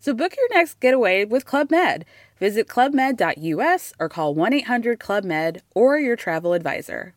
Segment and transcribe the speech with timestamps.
[0.00, 2.04] So book your next getaway with Club Med.
[2.38, 7.14] Visit clubmed.us or call 1 800 Club Med or your travel advisor.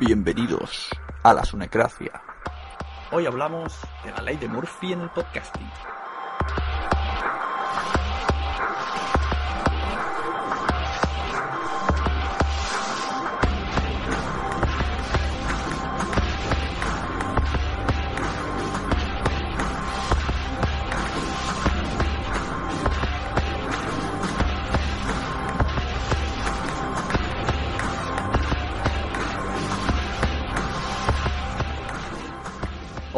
[0.00, 0.88] Bienvenidos
[1.22, 2.22] a la Sunecracia.
[3.12, 5.68] Hoy hablamos de la ley de Murphy en el podcasting.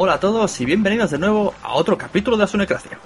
[0.05, 2.99] Hola a todos y bienvenidos de nuevo a otro capítulo de la Sunecracia.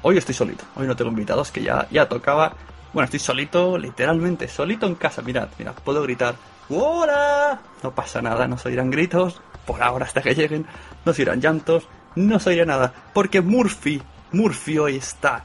[0.00, 2.54] Hoy estoy solito, hoy no tengo invitados que ya, ya tocaba.
[2.94, 5.20] Bueno, estoy solito, literalmente, solito en casa.
[5.20, 6.36] Mirad, mirad, puedo gritar
[6.70, 7.60] ¡Hola!
[7.82, 10.64] No pasa nada, no se oirán gritos, por ahora hasta que lleguen,
[11.04, 11.86] no se oirán llantos,
[12.16, 14.00] no se oirá nada, porque Murphy,
[14.32, 15.44] Murphy hoy está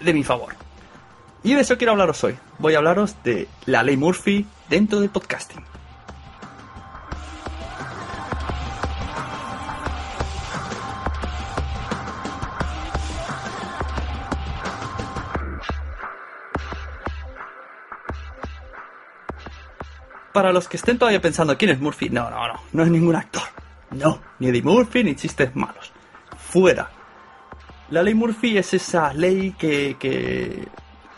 [0.00, 0.56] de mi favor.
[1.44, 2.36] Y de eso quiero hablaros hoy.
[2.58, 5.62] Voy a hablaros de la ley Murphy dentro del podcasting.
[20.36, 23.16] Para los que estén todavía pensando quién es Murphy, no, no, no, no es ningún
[23.16, 23.42] actor.
[23.92, 25.90] No, ni Eddie Murphy ni chistes malos.
[26.36, 26.90] Fuera.
[27.88, 30.68] La ley Murphy es esa ley que, que,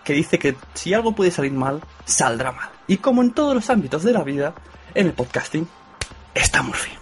[0.05, 2.69] que dice que si algo puede salir mal, saldrá mal.
[2.87, 4.55] Y como en todos los ámbitos de la vida,
[4.95, 5.67] en el podcasting
[6.33, 6.93] está Murphy.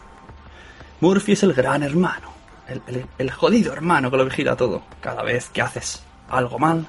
[1.00, 2.30] Murphy es el gran hermano,
[2.66, 4.82] el, el- el jodido hermano que lo vigila todo.
[5.02, 6.86] Cada vez que haces algo mal,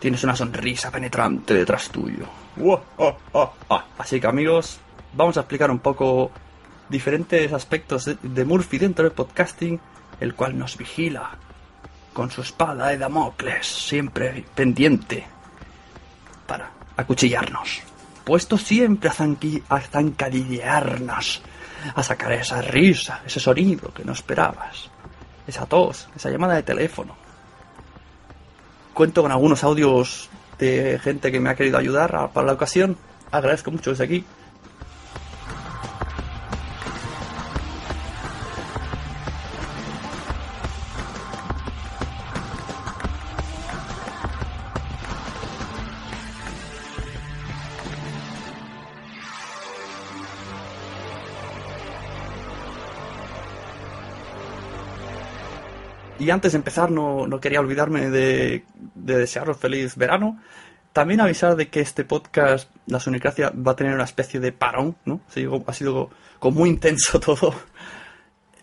[0.00, 2.24] tienes una sonrisa penetrante detrás tuyo.
[2.98, 3.84] Ah, ah, ah.
[3.98, 4.80] Así que amigos,
[5.12, 6.32] vamos a explicar un poco
[6.88, 9.78] diferentes aspectos de, Murphy dentro del podcasting,
[10.18, 11.38] el cual nos vigila
[12.12, 15.24] con su espada de Damocles, siempre pendiente
[16.46, 17.82] para acuchillarnos.
[18.24, 21.42] Puesto siempre a, a zancadillearnos,
[21.94, 24.90] a sacar esa risa, ese sonido que no esperabas,
[25.46, 27.19] esa tos, esa llamada de teléfono.
[28.94, 30.28] Cuento con algunos audios
[30.58, 32.96] de gente que me ha querido ayudar para la ocasión.
[33.30, 34.24] Agradezco mucho desde aquí.
[56.20, 58.64] Y antes de empezar, no, no quería olvidarme de,
[58.94, 60.38] de desearos feliz verano.
[60.92, 64.96] También avisar de que este podcast, La Sunicracia, va a tener una especie de parón,
[65.06, 65.22] ¿no?
[65.28, 66.08] Ha sido, ha
[66.38, 67.54] como muy intenso todo.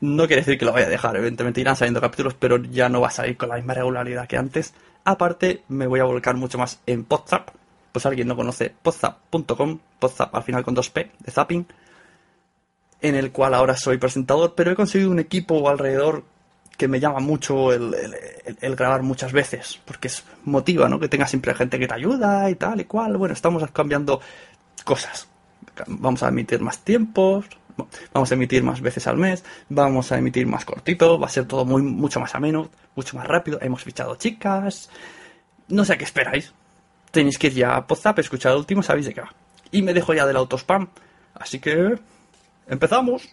[0.02, 3.02] No quiere decir que lo vaya a dejar, evidentemente irán saliendo capítulos, pero ya no
[3.02, 4.76] va a salir con la misma regularidad que antes.
[5.04, 7.50] Aparte, me voy a volcar mucho más en Podzap.
[7.92, 11.66] Pues alguien no conoce podzap.com, Podzap al final con 2P, de zapping,
[13.02, 16.24] en el cual ahora soy presentador, pero he conseguido un equipo alrededor
[16.78, 17.96] que me llama mucho el,
[18.62, 21.00] el- grabar muchas veces, porque es motiva, ¿no?
[21.00, 23.18] Que tengas siempre gente que te ayuda y tal y cual.
[23.18, 24.22] Bueno, estamos cambiando
[24.84, 25.28] cosas.
[25.88, 27.46] Vamos a emitir más tiempos,
[28.14, 31.46] vamos a emitir más veces al mes, vamos a emitir más cortito, va a ser
[31.46, 33.60] todo muy mucho más ameno, mucho más rápido.
[33.62, 34.90] Hemos fichado chicas.
[35.68, 36.54] No sé a qué esperáis.
[37.12, 39.34] Tenéis que ir ya a WhatsApp, escuchar el último, sabéis de qué va.
[39.72, 40.88] Y me dejo ya del autospam.
[41.34, 41.98] Así que...
[42.68, 43.30] ¡Empezamos!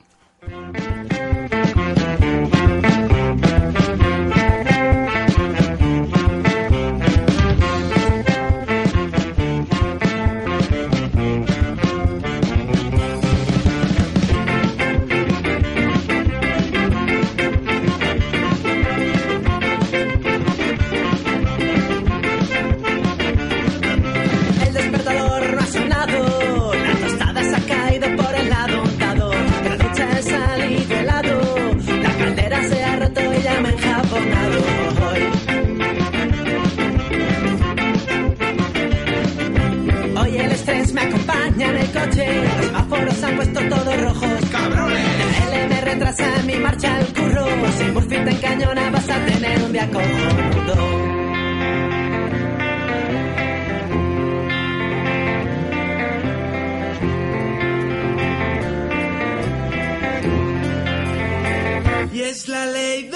[62.35, 63.11] Es la ley.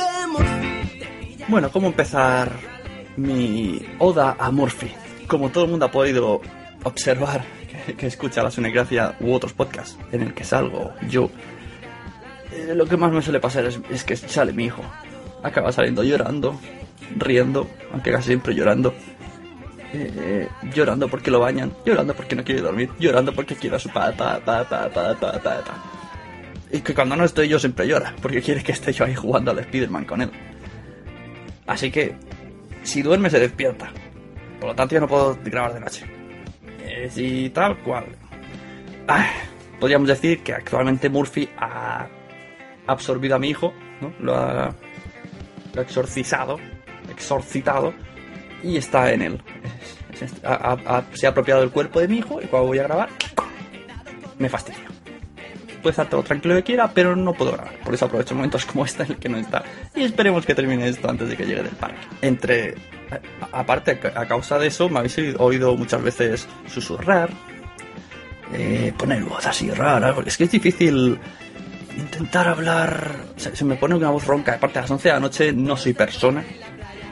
[1.48, 2.52] Bueno, ¿cómo empezar
[3.16, 4.92] mi oda a Murphy?
[5.26, 6.40] Como todo el mundo ha podido
[6.84, 7.44] observar
[7.96, 11.30] que, escucha la Sonegracia u otros podcasts en el que salgo yo,
[12.52, 14.82] eh, lo que más me suele pasar es, es que sale mi hijo.
[15.42, 16.58] Acaba saliendo llorando,
[17.16, 18.94] riendo, aunque casi siempre llorando.
[19.92, 23.78] Eh, eh, llorando porque lo bañan, llorando porque no quiere dormir, llorando porque quiere a
[23.78, 25.84] su pa, pa, pa, pa, pa, pa, pa, pa.
[26.70, 29.50] Y que cuando no estoy yo siempre llora, porque quiere que esté yo ahí jugando
[29.50, 30.30] al Spiderman con él.
[31.66, 32.14] Así que,
[32.82, 33.90] si duerme se despierta.
[34.60, 36.04] Por lo tanto yo no puedo grabar de noche.
[36.80, 38.04] Eh, y tal cual.
[39.06, 39.26] Ah,
[39.80, 42.08] podríamos decir que actualmente Murphy ha
[42.86, 44.12] absorbido a mi hijo, ¿no?
[44.20, 44.74] Lo ha
[45.76, 46.58] exorcizado,
[47.10, 47.94] exorcitado,
[48.62, 49.42] y está en él.
[51.14, 53.08] Se ha apropiado del cuerpo de mi hijo y cuando voy a grabar,
[54.38, 54.88] me fastidia
[55.78, 57.74] puede estar todo tranquilo que quiera, pero no puedo grabar.
[57.84, 59.64] Por eso aprovecho momentos como este en el que no está.
[59.94, 61.98] Y esperemos que termine esto antes de que llegue del parque.
[62.22, 62.74] Entre.
[63.52, 67.30] Aparte, a causa de eso, me habéis oído muchas veces susurrar,
[68.52, 71.18] eh, poner voz así rara, porque es que es difícil
[71.98, 73.16] intentar hablar.
[73.36, 74.54] Se, me pone una voz ronca.
[74.54, 76.44] Aparte, a las 11 de la noche no soy persona.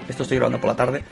[0.08, 1.04] Esto estoy grabando por la tarde.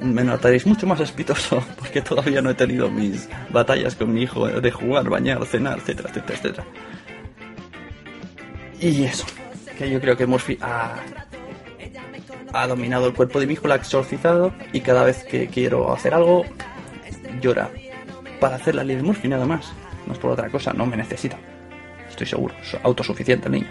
[0.00, 4.46] Me notaréis mucho más espitoso porque todavía no he tenido mis batallas con mi hijo
[4.46, 6.66] de jugar, bañar, cenar, etcétera, etcétera, etcétera.
[8.80, 9.26] Y eso,
[9.76, 10.94] que yo creo que Murphy ha,
[12.52, 15.92] ha dominado el cuerpo de mi hijo, lo ha exorcizado y cada vez que quiero
[15.92, 16.44] hacer algo,
[17.40, 17.70] llora.
[18.38, 19.72] Para hacer la ley de Murphy nada más.
[20.06, 21.36] No es por otra cosa, no me necesita.
[22.18, 23.68] Estoy seguro, es autosuficiente el niño.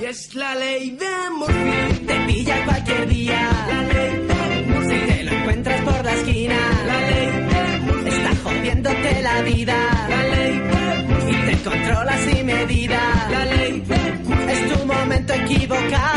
[0.00, 1.06] Y es la ley de
[1.36, 2.06] Murphy.
[2.06, 3.50] Te pilla cualquier día.
[3.68, 4.88] La ley de Murphy.
[4.88, 6.56] Si te lo encuentras por la esquina.
[6.86, 8.08] La ley de Murphy.
[8.08, 9.76] Está jodiéndote la vida.
[10.08, 11.36] La ley de Murphy.
[11.36, 13.28] Y te controla sin medida.
[13.30, 14.52] La ley de Murphy.
[14.52, 16.13] Es tu momento equivocado.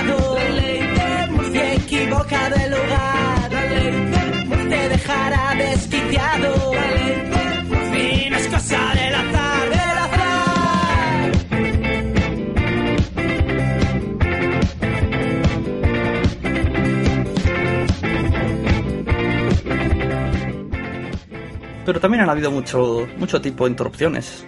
[21.87, 24.45] Pero también han habido mucho, mucho tipo de interrupciones.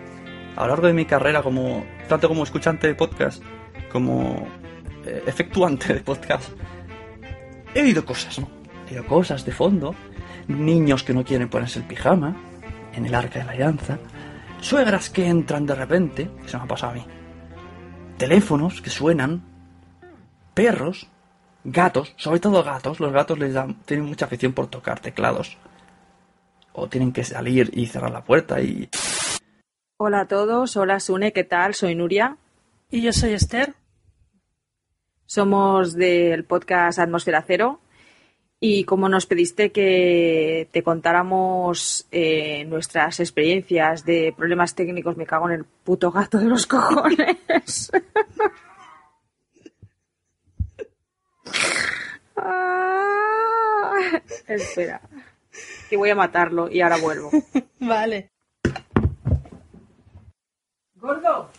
[0.58, 3.42] A lo largo de mi carrera, como tanto como escuchante de podcast,
[3.90, 4.46] como
[5.06, 6.50] eh, efectuante de podcast,
[7.74, 8.50] he oído cosas, ¿no?
[8.90, 9.96] He oído cosas de fondo.
[10.50, 12.36] Niños que no quieren ponerse el pijama
[12.94, 14.00] en el arca de la alianza.
[14.60, 17.06] Suegras que entran de repente, que se me ha pasado a mí.
[18.18, 19.44] Teléfonos que suenan.
[20.54, 21.08] Perros.
[21.64, 23.00] Gatos, sobre todo gatos.
[23.00, 25.58] Los gatos les dan, tienen mucha afición por tocar teclados
[26.80, 28.90] o tienen que salir y cerrar la puerta y
[29.98, 31.74] Hola a todos, hola Sune, ¿qué tal?
[31.74, 32.38] Soy Nuria.
[32.90, 33.74] Y yo soy Esther.
[35.26, 37.82] Somos del podcast Atmósfera Cero
[38.62, 45.50] y como nos pediste que te contáramos eh, nuestras experiencias de problemas técnicos, me cago
[45.50, 47.92] en el puto gato de los cojones.
[52.42, 55.02] Ah, espera,
[55.90, 57.32] que voy a matarlo y ahora vuelvo.
[57.80, 58.32] vale.
[60.96, 61.50] Gordo.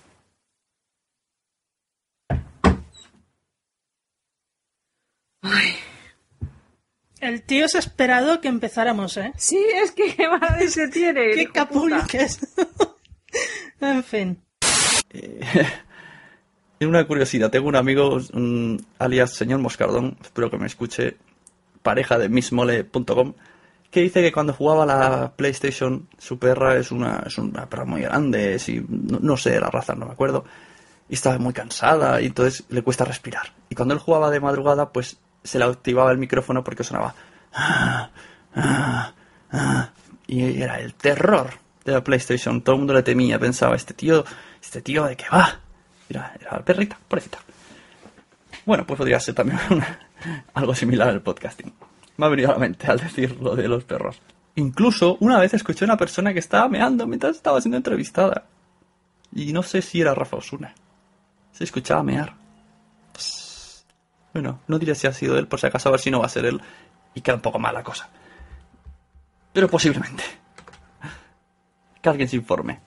[7.20, 9.32] El tío se ha esperado que empezáramos, ¿eh?
[9.36, 11.30] Sí, es que qué madre se tiene.
[11.34, 12.40] qué capullo que es.
[13.80, 14.42] en fin.
[15.10, 15.66] Eh,
[16.80, 17.50] una curiosidad.
[17.50, 18.18] Tengo un amigo,
[18.98, 21.16] alias señor Moscardón, espero que me escuche,
[21.82, 23.34] pareja de missmole.com
[23.90, 28.02] que dice que cuando jugaba la PlayStation, su perra es una, es una perra muy
[28.02, 30.44] grande, no, sé la raza, no me acuerdo,
[31.08, 33.52] y estaba muy cansada y entonces le cuesta respirar.
[33.68, 37.14] Y cuando él jugaba de madrugada, pues se le activaba el micrófono porque sonaba...
[37.52, 38.10] "Ah,
[38.54, 39.12] ah,
[39.52, 39.90] ah",
[40.28, 41.50] y era el terror
[41.84, 42.62] de la PlayStation.
[42.62, 44.24] Todo el mundo le temía, pensaba, este tío,
[44.62, 45.58] este tío de qué va.
[46.08, 47.38] Era, era la perrita, pobrecita.
[48.64, 49.58] Bueno, pues podría ser también
[50.54, 51.72] algo similar al podcasting.
[52.20, 54.20] Me ha venido a la mente al decir lo de los perros.
[54.56, 58.44] Incluso una vez escuché a una persona que estaba meando mientras estaba siendo entrevistada.
[59.34, 60.74] Y no sé si era Rafa Osuna.
[61.50, 62.34] Se escuchaba mear.
[64.34, 66.26] Bueno, no diré si ha sido él, por si acaso a ver si no va
[66.26, 66.60] a ser él.
[67.14, 68.10] Y queda un poco mala cosa.
[69.54, 70.22] Pero posiblemente.
[72.02, 72.80] Que alguien se informe.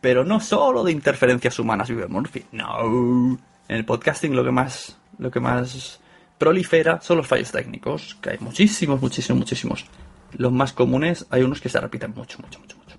[0.00, 2.46] Pero no solo de interferencias humanas vive Murphy.
[2.50, 3.38] No.
[3.68, 6.00] En el podcasting lo que más, lo que más
[6.42, 9.86] prolifera son los fallos técnicos, que hay muchísimos, muchísimos, muchísimos.
[10.32, 12.96] Los más comunes hay unos que se repiten mucho, mucho, mucho, mucho.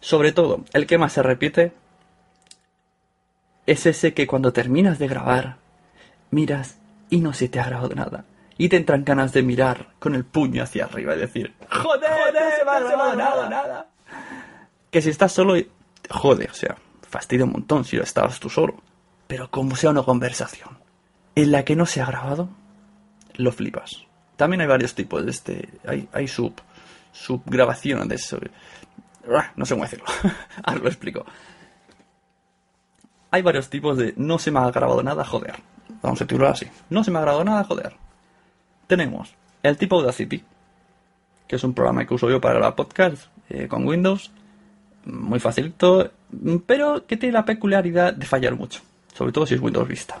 [0.00, 1.74] Sobre todo, el que más se repite
[3.66, 5.58] es ese que cuando terminas de grabar,
[6.30, 6.78] miras
[7.10, 8.24] y no se te ha grabado nada.
[8.56, 12.56] Y te entran ganas de mirar con el puño hacia arriba y decir, ¡Joder, no
[12.56, 13.86] se me ha grabado nada, nada!
[14.90, 15.56] Que si estás solo,
[16.08, 18.82] jode, o sea, fastidia un montón si estabas tú solo.
[19.26, 20.80] Pero como sea una conversación
[21.34, 22.48] en la que no se ha grabado,
[23.34, 24.04] lo flipas.
[24.36, 25.68] También hay varios tipos de este,
[26.12, 26.54] hay, sub,
[27.12, 28.38] subgrabaciones de eso.
[29.30, 30.06] Ah, No sé cómo decirlo,
[30.64, 31.24] ahora lo explico.
[33.30, 35.54] Hay varios tipos de no se me ha grabado nada, joder.
[36.02, 36.66] Vamos a titular así.
[36.88, 37.94] No se me ha grabado nada, joder.
[38.86, 40.42] Tenemos el tipo Audacity,
[41.46, 44.32] que es un programa que uso yo para la podcast eh, con Windows.
[45.04, 46.10] Muy facilito,
[46.66, 48.80] pero que tiene la peculiaridad de fallar mucho.
[49.14, 50.18] Sobre todo si es Windows Vista.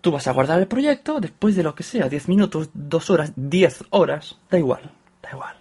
[0.00, 3.32] Tú vas a guardar el proyecto después de lo que sea, 10 minutos, 2 horas,
[3.36, 4.90] 10 horas, da igual,
[5.22, 5.56] da igual.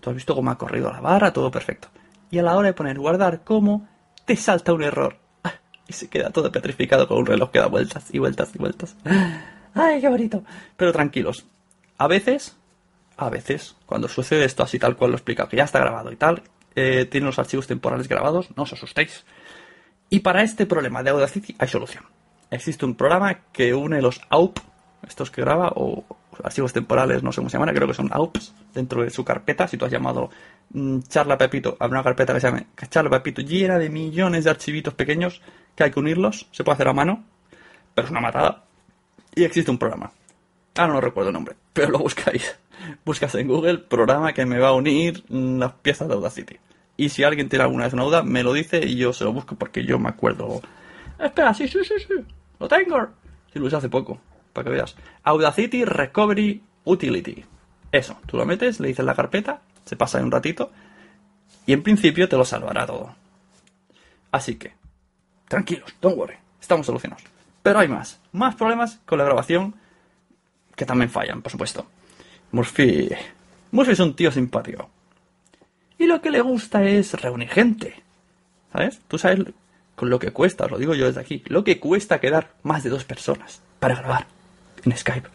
[0.00, 1.88] Tú has visto cómo ha corrido la barra, todo perfecto.
[2.30, 3.88] Y a la hora de poner guardar como,
[4.24, 5.16] te salta un error.
[5.44, 5.54] Ah,
[5.88, 8.96] Y se queda todo petrificado con un reloj que da vueltas y vueltas y vueltas.
[9.74, 10.44] ¡Ay, qué bonito!
[10.76, 11.46] Pero tranquilos.
[11.98, 12.56] A veces,
[13.16, 16.10] a veces, cuando sucede esto así tal cual lo he explicado, que ya está grabado
[16.12, 16.42] y tal,
[16.74, 19.24] eh, los archivos temporales grabados, no os asustéis.
[20.08, 22.04] Y para este problema de Audacity hay solución.
[22.52, 24.58] Existe un programa que une los AUP,
[25.08, 26.04] estos que graba, o
[26.44, 29.66] archivos temporales, no sé cómo se llaman, creo que son AUPs, dentro de su carpeta.
[29.66, 30.28] Si tú has llamado
[30.68, 34.50] mm, Charla Pepito, habrá una carpeta que se llame Charla Pepito llena de millones de
[34.50, 35.40] archivitos pequeños
[35.74, 37.24] que hay que unirlos, se puede hacer a mano,
[37.94, 38.64] pero es una matada.
[39.34, 40.12] Y existe un programa.
[40.76, 42.54] Ahora no recuerdo el nombre, pero lo buscáis.
[43.06, 46.58] Buscas en Google programa que me va a unir mm, las piezas de Audacity.
[46.98, 49.32] Y si alguien tiene alguna vez una duda, me lo dice y yo se lo
[49.32, 50.60] busco porque yo me acuerdo.
[51.18, 52.14] Espera, sí, sí, sí, sí.
[52.62, 53.08] Lo tengo.
[53.52, 54.20] Sí, lo usé hace poco,
[54.52, 54.94] para que veas.
[55.24, 57.44] Audacity Recovery Utility.
[57.90, 60.70] Eso, tú lo metes, le dices la carpeta, se pasa un ratito
[61.66, 63.16] y en principio te lo salvará todo.
[64.30, 64.74] Así que,
[65.48, 67.24] tranquilos, don't worry, estamos solucionados.
[67.64, 69.74] Pero hay más, más problemas con la grabación
[70.76, 71.84] que también fallan, por supuesto.
[72.52, 73.08] Murphy.
[73.72, 74.88] Murphy es un tío simpático.
[75.98, 78.02] Y lo que le gusta es reunir gente.
[78.72, 79.00] ¿Sabes?
[79.08, 79.52] Tú sabes
[80.02, 82.82] con lo que cuesta, os lo digo yo desde aquí, lo que cuesta quedar más
[82.82, 84.26] de dos personas para grabar
[84.84, 85.28] en Skype.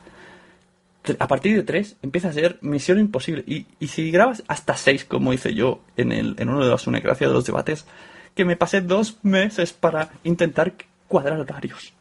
[1.20, 3.46] A partir de tres empieza a ser misión imposible.
[3.48, 6.86] Y, y si grabas hasta seis, como hice yo en, el, en uno de los
[6.86, 7.86] Unecracia de los debates,
[8.36, 10.74] que me pasé dos meses para intentar
[11.08, 11.94] cuadrar horarios.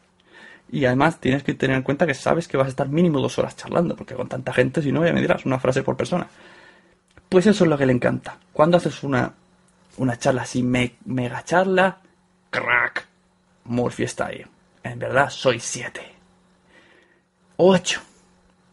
[0.69, 3.39] Y además tienes que tener en cuenta que sabes que vas a estar mínimo dos
[3.39, 6.27] horas charlando, porque con tanta gente, si no, ya me dirás una frase por persona.
[7.29, 8.39] Pues eso es lo que le encanta.
[8.51, 9.31] Cuando haces una,
[9.95, 11.99] una charla así, me- mega charla,
[12.49, 13.07] crack,
[13.65, 14.45] Murphy está ahí.
[14.83, 16.01] En verdad, soy siete.
[17.57, 18.01] Ocho.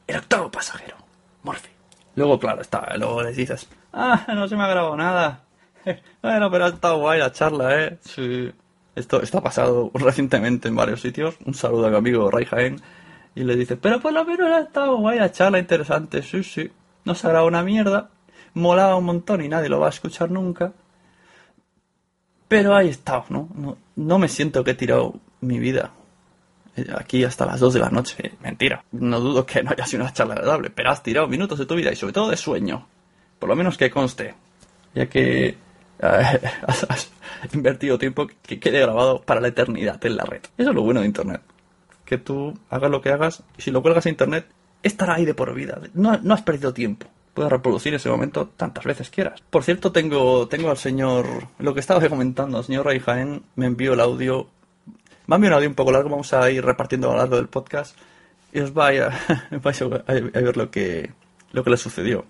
[0.06, 0.96] El octavo pasajero,
[1.42, 1.70] Murphy.
[2.16, 5.40] Luego, claro, está, luego les dices, ah, no se me ha grabado nada.
[6.22, 7.98] Bueno, pero ha estado guay la charla, ¿eh?
[8.00, 8.50] Sí.
[8.94, 11.36] Esto, ha pasado recientemente en varios sitios.
[11.44, 12.80] Un saludo a mi amigo Ray Jaén.
[13.34, 16.22] Y le dice, pero por lo menos ha estado guay la charla, interesante.
[16.22, 16.70] Sí, sí.
[17.04, 18.10] No se ha grabado una mierda.
[18.54, 20.72] Molaba un montón y nadie lo va a escuchar nunca.
[22.48, 23.48] Pero ahí he estado, ¿no?
[23.54, 25.92] No, no me siento que he tirado mi vida
[26.76, 28.32] eh, aquí hasta las 2 de la noche.
[28.42, 28.84] Mentira.
[28.92, 31.74] No dudo que no haya sido una charla agradable, pero has tirado minutos de tu
[31.74, 32.86] vida y sobre todo de sueño.
[33.38, 34.34] Por lo menos que conste.
[34.94, 35.56] Ya que eh,
[36.66, 37.10] has,
[37.52, 40.42] invertido tiempo que quede grabado para la eternidad en la red.
[40.56, 41.40] Eso es lo bueno de Internet.
[42.04, 44.46] que tú hagas lo que hagas y si lo cuelgas a internet,
[44.82, 45.80] estará ahí de por vida.
[45.94, 47.06] No, no has perdido tiempo.
[47.34, 49.42] Puedes reproducir ese momento tantas veces quieras.
[49.50, 53.66] Por cierto, tengo, tengo al señor, lo que estaba comentando, el señor Ray Jaén me
[53.66, 54.46] envió el audio.
[55.26, 57.48] Me enviado un audio un poco largo, vamos a ir repartiendo a lo largo del
[57.48, 57.96] podcast
[58.52, 61.12] y os vais a, a ver lo que,
[61.50, 62.24] lo que le sucedió.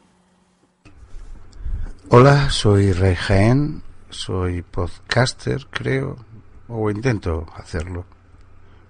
[2.09, 6.17] Hola, soy Ray Jaén, soy podcaster, creo,
[6.69, 8.07] o intento hacerlo.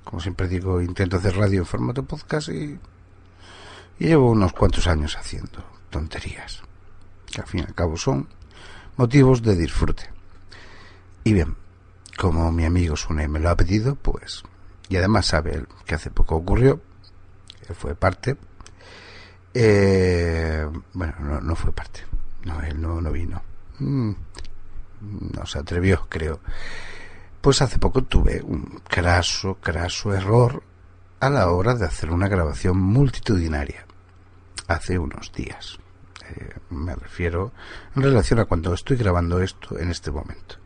[0.04, 2.78] Como siempre digo, intento hacer radio en formato podcast y
[3.98, 6.60] llevo unos cuantos años haciendo tonterías,
[7.30, 8.26] que al fin y al cabo son
[8.96, 10.10] motivos de disfrute.
[11.22, 11.54] Y bien,
[12.18, 14.42] como mi amigo Sune me lo ha pedido, pues,
[14.88, 16.80] y además sabe él que hace poco ocurrió,
[17.68, 18.36] él fue parte,
[19.54, 22.00] eh, bueno, no, no fue parte,
[22.44, 23.40] no, él no, no vino.
[23.78, 24.10] Mm,
[25.36, 26.40] no se atrevió, creo.
[27.40, 30.60] Pues hace poco tuve un craso, craso error
[31.20, 33.86] a la hora de hacer una grabación multitudinaria.
[34.66, 35.78] Hace unos días.
[36.30, 37.52] Eh, me refiero
[37.94, 40.56] en relación a cuando estoy grabando esto en este momento.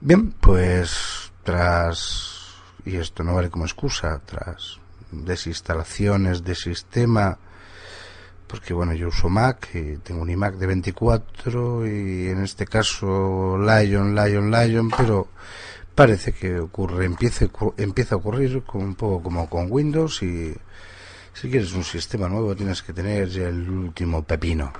[0.00, 4.78] Bien, pues tras, y esto no vale como excusa, tras
[5.10, 7.38] desinstalaciones de sistema,
[8.46, 13.58] porque bueno, yo uso Mac y tengo un iMac de 24 y en este caso
[13.58, 15.28] Lion, Lion, Lion, pero
[15.94, 20.54] parece que ocurre, empieza, empieza a ocurrir un poco como con Windows y
[21.36, 24.72] si quieres un sistema nuevo tienes que tener el último pepino.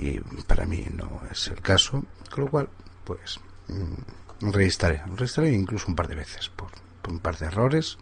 [0.00, 2.68] Y para mí no es el caso, con lo cual
[3.04, 3.38] pues
[3.68, 6.70] mm, reinstalé, reinstalé incluso un par de veces por,
[7.02, 7.98] por un par de errores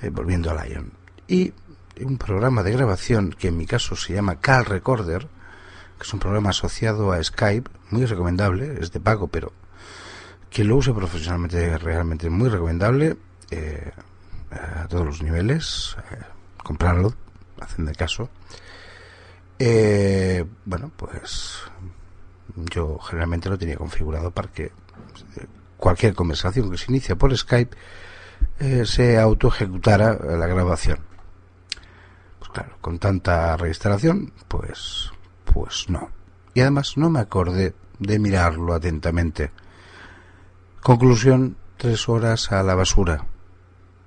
[0.00, 0.92] eh, volviendo a Lion.
[1.28, 1.52] Y
[2.00, 5.28] un programa de grabación que en mi caso se llama Cal Recorder,
[5.96, 9.52] que es un programa asociado a Skype, muy recomendable, es de pago, pero
[10.50, 13.16] quien lo use profesionalmente es realmente muy recomendable
[13.50, 13.92] eh,
[14.52, 16.18] a todos los niveles, eh,
[16.62, 17.14] comprarlo,
[17.60, 18.28] hacen de caso.
[19.58, 21.60] Eh, bueno, pues
[22.56, 24.72] yo generalmente lo tenía configurado para que
[25.76, 27.76] cualquier conversación que se inicia por Skype
[28.84, 31.12] se auto ejecutara la grabación
[32.52, 35.10] claro, con tanta reinstalación, pues,
[35.44, 36.10] pues no.
[36.54, 39.50] Y además no me acordé de mirarlo atentamente.
[40.82, 43.26] Conclusión, tres horas a la basura.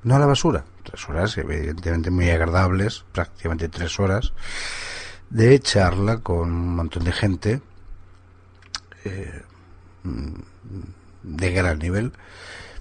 [0.05, 4.31] No a la basura, tres horas evidentemente muy agradables, prácticamente tres horas,
[5.29, 7.61] de charla con un montón de gente
[9.03, 9.41] eh,
[11.23, 12.13] de gran nivel,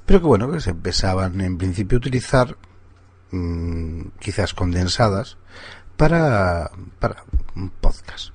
[0.06, 2.56] pero que bueno, que se empezaban en principio a utilizar
[3.34, 5.36] Mm, quizás condensadas
[5.96, 7.24] para, para
[7.56, 8.32] un podcast.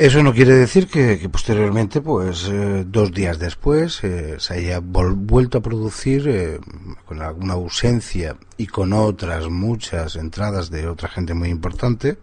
[0.00, 5.58] Eso no quiere decir que, posteriormente, pues eh, dos días después, eh, se haya vuelto
[5.58, 6.60] a producir eh,
[7.04, 12.16] con alguna ausencia y con otras muchas entradas de otra gente muy importante,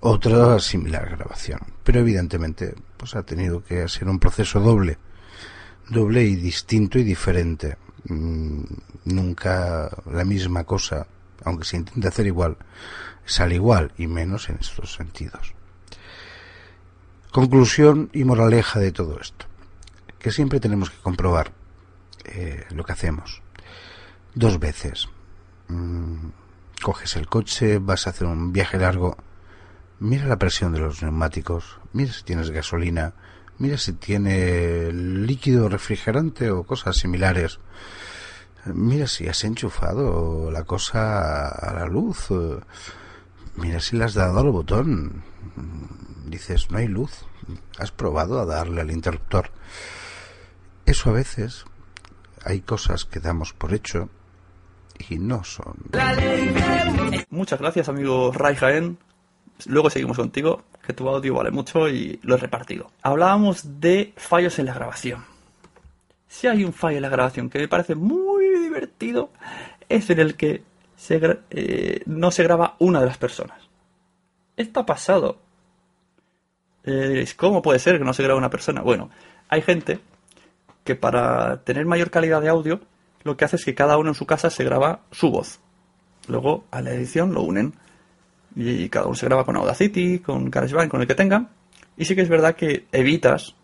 [0.00, 1.60] otra similar grabación.
[1.84, 4.98] Pero evidentemente, pues ha tenido que ser un proceso doble,
[5.88, 7.76] doble y distinto y diferente.
[8.08, 8.64] Mm,
[9.04, 11.06] nunca la misma cosa,
[11.44, 12.56] aunque se intente hacer igual,
[13.24, 15.54] sale igual y menos en estos sentidos.
[17.36, 19.44] Conclusión y moraleja de todo esto,
[20.18, 21.52] que siempre tenemos que comprobar
[22.24, 23.42] eh, lo que hacemos
[24.34, 25.10] dos veces.
[25.68, 26.28] Mm,
[26.80, 29.18] coges el coche, vas a hacer un viaje largo,
[30.00, 33.12] mira la presión de los neumáticos, mira si tienes gasolina,
[33.58, 37.60] mira si tiene líquido refrigerante o cosas similares.
[38.64, 42.30] Mira si has enchufado la cosa a la luz.
[43.56, 45.22] Mira si le has dado al botón.
[46.26, 47.24] Dices, no hay luz.
[47.78, 49.50] Has probado a darle al interruptor.
[50.84, 51.64] Eso a veces
[52.44, 54.08] hay cosas que damos por hecho
[55.08, 55.74] y no son.
[57.30, 58.98] Muchas gracias, amigo Ray Jaén.
[59.66, 62.90] Luego seguimos contigo que tu audio vale mucho y lo he repartido.
[63.02, 65.24] Hablábamos de fallos en la grabación.
[66.28, 69.30] Si hay un fallo en la grabación que me parece muy divertido,
[69.88, 70.62] es en el que
[71.50, 73.68] eh, no se graba una de las personas.
[74.56, 75.38] Esto ha pasado.
[76.84, 78.80] Eh, diréis, ¿cómo puede ser que no se grabe una persona?
[78.80, 79.10] Bueno,
[79.48, 80.00] hay gente
[80.84, 82.80] que para tener mayor calidad de audio,
[83.24, 85.60] lo que hace es que cada uno en su casa se graba su voz.
[86.28, 87.74] Luego a la edición lo unen
[88.54, 91.50] y cada uno se graba con Audacity, con GarageBand, con el que tenga.
[91.96, 93.54] Y sí que es verdad que evitas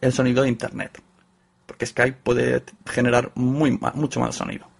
[0.00, 1.02] el sonido de Internet.
[1.66, 4.73] Porque Skype puede generar muy mucho mal sonido.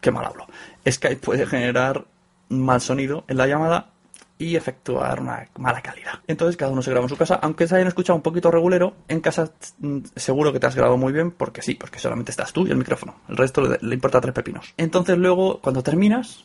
[0.00, 0.46] Qué mal hablo.
[0.88, 2.04] Skype puede generar
[2.48, 3.90] mal sonido en la llamada
[4.38, 6.20] y efectuar una mala calidad.
[6.26, 8.94] Entonces cada uno se graba en su casa, aunque se hayan escuchado un poquito regulero,
[9.08, 12.52] en casa mm, seguro que te has grabado muy bien porque sí, porque solamente estás
[12.52, 13.16] tú y el micrófono.
[13.28, 14.72] El resto le, importa tres pepinos.
[14.78, 16.44] Entonces luego, cuando terminas,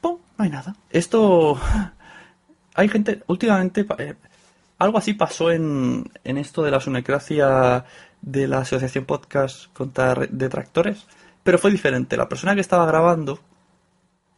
[0.00, 0.18] ¡pum!
[0.38, 0.76] No hay nada.
[0.90, 1.58] Esto...
[2.74, 4.14] Hay gente, últimamente, eh,
[4.78, 7.84] algo así pasó en, en esto de la sunecracia
[8.22, 11.06] de la Asociación Podcast contra Re- Detractores,
[11.42, 12.16] pero fue diferente.
[12.16, 13.40] La persona que estaba grabando,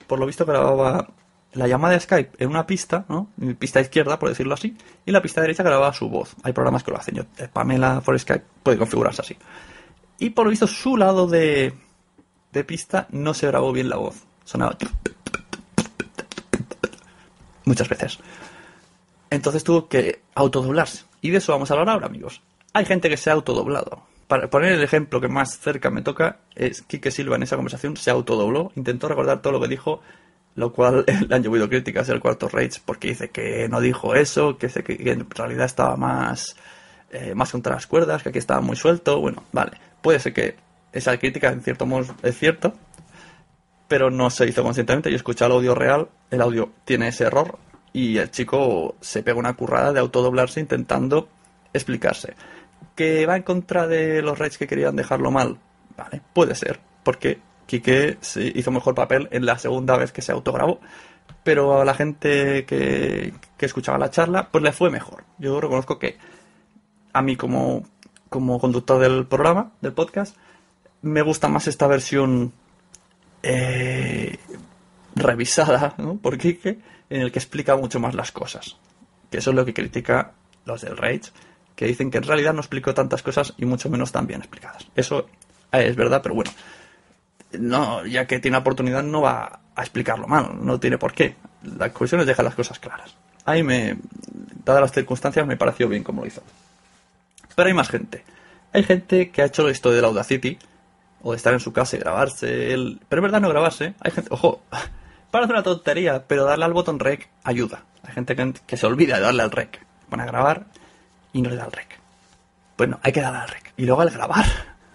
[0.06, 1.08] por lo visto grababa
[1.52, 3.28] la llamada de Skype en una pista, ¿no?
[3.58, 6.34] Pista izquierda, por decirlo así, y la pista derecha grababa su voz.
[6.42, 7.14] Hay programas que lo hacen.
[7.14, 9.36] Yo, eh, Pamela for Skype puede configurarse así.
[10.18, 11.74] Y por lo visto su lado de,
[12.52, 14.24] de pista no se grabó bien la voz.
[14.44, 14.76] Sonaba
[17.64, 18.18] muchas veces.
[19.30, 21.04] Entonces tuvo que autodoblarse.
[21.20, 22.42] Y de eso vamos a hablar ahora, amigos.
[22.72, 24.02] Hay gente que se ha autodoblado.
[24.26, 27.96] Para poner el ejemplo que más cerca me toca, es Quique Silva en esa conversación
[27.96, 30.00] se autodobló, intentó recordar todo lo que dijo,
[30.54, 34.56] lo cual le han llovido críticas del cuarto Rage porque dice que no dijo eso,
[34.56, 36.56] que, dice que en realidad estaba más,
[37.10, 39.20] eh, más contra las cuerdas, que aquí estaba muy suelto.
[39.20, 40.56] Bueno, vale, puede ser que
[40.92, 42.74] esa crítica en cierto modo es cierto,
[43.88, 45.10] pero no se hizo conscientemente.
[45.10, 47.58] Yo escuché el audio real, el audio tiene ese error
[47.92, 51.28] y el chico se pega una currada de autodoblarse intentando
[51.72, 52.34] explicarse.
[52.94, 55.58] ¿Que va en contra de los Reds que querían dejarlo mal?
[55.96, 60.32] Vale, puede ser, porque Quique se hizo mejor papel en la segunda vez que se
[60.32, 60.80] autograbó,
[61.42, 65.24] pero a la gente que, que escuchaba la charla, pues le fue mejor.
[65.38, 66.18] Yo reconozco que
[67.12, 67.84] a mí como,
[68.28, 70.36] como conductor del programa, del podcast,
[71.02, 72.52] me gusta más esta versión
[73.42, 74.38] eh,
[75.14, 76.16] revisada ¿no?
[76.16, 76.78] por Quique,
[77.10, 78.76] en el que explica mucho más las cosas.
[79.30, 80.32] Que eso es lo que critica
[80.64, 81.30] los del Rage,
[81.74, 84.86] que dicen que en realidad no explicó tantas cosas y mucho menos tan bien explicadas.
[84.94, 85.26] Eso
[85.72, 86.50] eh, es verdad, pero bueno,
[87.58, 91.36] no, ya que tiene oportunidad no va a explicarlo mal, no tiene por qué.
[91.62, 93.16] La cuestión es dejar las cosas claras.
[93.44, 93.96] Ahí me,
[94.64, 96.42] dadas las circunstancias, me pareció bien como lo hizo.
[97.54, 98.24] Pero hay más gente.
[98.72, 100.58] Hay gente que ha hecho esto del Audacity,
[101.22, 102.72] o de estar en su casa y grabarse.
[102.72, 103.00] El...
[103.08, 103.94] Pero es verdad no grabarse.
[104.00, 104.62] Hay gente, ojo,
[105.30, 107.84] parece una tontería, pero darle al botón rec ayuda.
[108.02, 109.84] Hay gente que, que se olvida de darle al rec.
[110.08, 110.66] Pone a grabar
[111.34, 111.98] y no le da al rec.
[112.76, 113.74] Pues no, hay que darle al rec.
[113.76, 114.46] Y luego al grabar,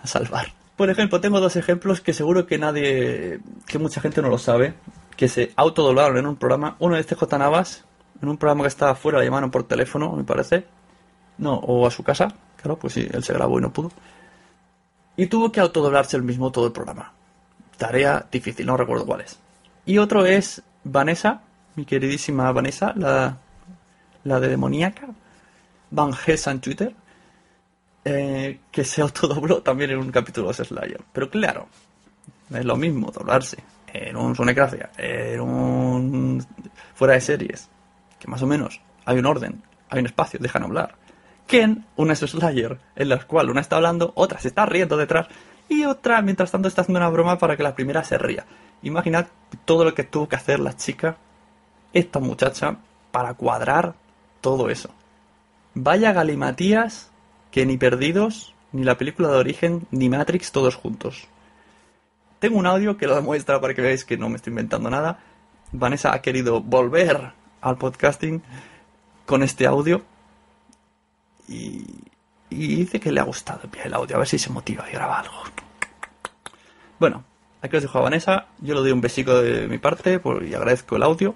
[0.02, 0.48] a salvar.
[0.76, 4.74] Por ejemplo, tengo dos ejemplos que seguro que nadie, que mucha gente no lo sabe,
[5.16, 6.78] que se autodoblaron en un programa.
[6.80, 7.84] Uno es CJ Navas,
[8.22, 10.66] en un programa que estaba fuera, le llamaron por teléfono, me parece.
[11.38, 13.92] No, o a su casa, claro, pues sí, él se grabó y no pudo.
[15.18, 17.14] Y tuvo que autodoblarse el mismo todo el programa.
[17.78, 19.38] Tarea difícil, no recuerdo cuál es.
[19.86, 21.42] Y otro es Vanessa,
[21.76, 23.38] mi queridísima Vanessa, la,
[24.24, 25.10] la de demoníaca,
[25.92, 26.96] Van Hessa en Twitter,
[28.06, 31.02] eh, que se autodobló también en un capítulo de Slayer.
[31.12, 31.68] Pero claro,
[32.54, 33.58] es lo mismo doblarse
[33.94, 36.46] en un Sonecracia, en un
[36.96, 37.70] fuera de series,
[38.20, 40.96] que más o menos hay un orden, hay un espacio, dejan hablar,
[41.48, 45.28] que en una Slayer en la cual una está hablando, otra se está riendo detrás
[45.68, 48.46] y otra mientras tanto está haciendo una broma para que la primera se ría.
[48.82, 49.28] Imaginad
[49.66, 51.18] todo lo que tuvo que hacer la chica,
[51.94, 52.78] esta muchacha,
[53.12, 53.96] para cuadrar
[54.42, 54.90] todo eso.
[55.74, 57.12] Vaya galimatías
[57.52, 61.28] que ni Perdidos, ni la película de origen, ni Matrix todos juntos.
[62.40, 65.20] Tengo un audio que lo demuestra para que veáis que no me estoy inventando nada.
[65.72, 68.42] Vanessa ha querido volver al podcasting
[69.26, 70.02] con este audio
[71.48, 71.86] y,
[72.50, 75.20] y dice que le ha gustado el audio, a ver si se motiva y graba
[75.20, 75.44] algo.
[77.00, 77.24] Bueno,
[77.62, 80.96] aquí os dejo a Vanessa, yo le doy un besico de mi parte y agradezco
[80.96, 81.36] el audio.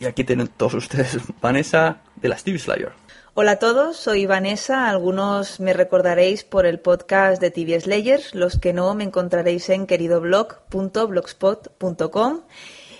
[0.00, 2.92] Y aquí tienen todos ustedes Vanessa de la Steve Slayer.
[3.36, 4.88] Hola a todos, soy Vanessa.
[4.88, 9.88] Algunos me recordaréis por el podcast de TV Slayers, los que no me encontraréis en
[9.88, 12.42] queridoblog.blogspot.com.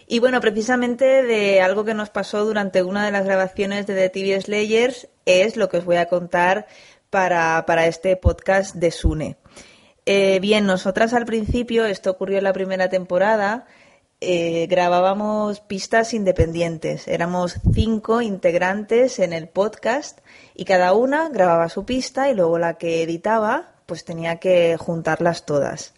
[0.08, 4.10] Y bueno, precisamente de algo que nos pasó durante una de las grabaciones de The
[4.10, 6.66] TV Slayers es lo que os voy a contar
[7.10, 9.36] para, para este podcast de Sune.
[10.04, 13.68] Eh, bien, nosotras al principio, esto ocurrió en la primera temporada,
[14.26, 17.08] eh, grabábamos pistas independientes.
[17.08, 20.20] Éramos cinco integrantes en el podcast
[20.54, 25.44] y cada una grababa su pista y luego la que editaba pues tenía que juntarlas
[25.44, 25.94] todas.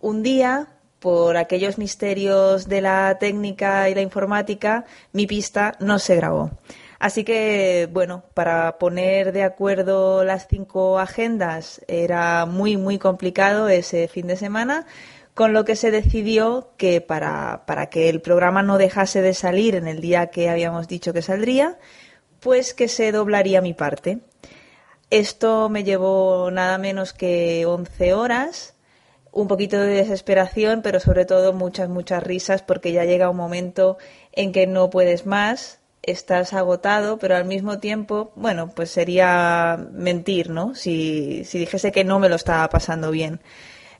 [0.00, 6.16] Un día, por aquellos misterios de la técnica y la informática, mi pista no se
[6.16, 6.50] grabó.
[6.98, 14.06] Así que, bueno, para poner de acuerdo las cinco agendas era muy, muy complicado ese
[14.06, 14.86] fin de semana,
[15.34, 19.74] con lo que se decidió que para, para, que el programa no dejase de salir
[19.74, 21.78] en el día que habíamos dicho que saldría,
[22.42, 24.18] pues que se doblaría mi parte.
[25.10, 28.74] Esto me llevó nada menos que 11 horas,
[29.30, 33.96] un poquito de desesperación, pero sobre todo muchas, muchas risas, porque ya llega un momento
[34.32, 40.50] en que no puedes más, estás agotado, pero al mismo tiempo, bueno, pues sería mentir,
[40.50, 40.74] ¿no?
[40.74, 43.40] Si, si dijese que no me lo estaba pasando bien.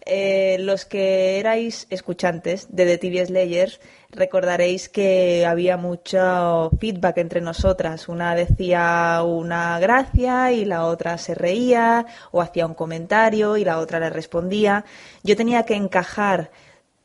[0.05, 7.41] Eh, los que erais escuchantes de The TV Slayers recordaréis que había mucho feedback entre
[7.41, 8.09] nosotras.
[8.09, 13.79] Una decía una gracia y la otra se reía o hacía un comentario y la
[13.79, 14.85] otra le respondía.
[15.23, 16.51] Yo tenía que encajar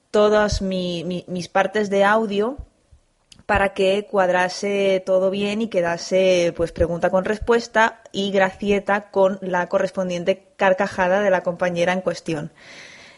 [0.10, 2.58] todas mi- mi- mis partes de audio
[3.46, 9.70] para que cuadrase todo bien y quedase pues pregunta con respuesta y gracieta con la
[9.70, 12.52] correspondiente carcajada de la compañera en cuestión.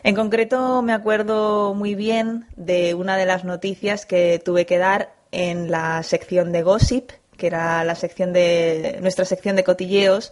[0.01, 5.13] En concreto me acuerdo muy bien de una de las noticias que tuve que dar
[5.31, 10.31] en la sección de gossip, que era la sección de nuestra sección de cotilleos,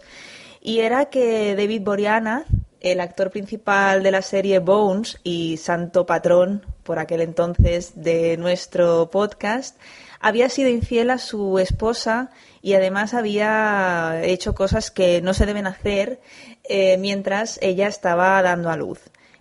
[0.60, 2.46] y era que David Boreanaz,
[2.80, 9.10] el actor principal de la serie Bones y santo patrón por aquel entonces de nuestro
[9.10, 9.78] podcast,
[10.20, 12.30] había sido infiel a su esposa
[12.62, 16.20] y además había hecho cosas que no se deben hacer
[16.64, 18.98] eh, mientras ella estaba dando a luz.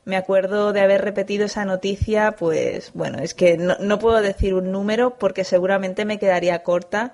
[0.08, 4.72] Me acuerdo de haber repetido esa noticia, pues bueno, es que no, puedo decir un
[4.72, 7.12] número porque seguramente me quedaría corta,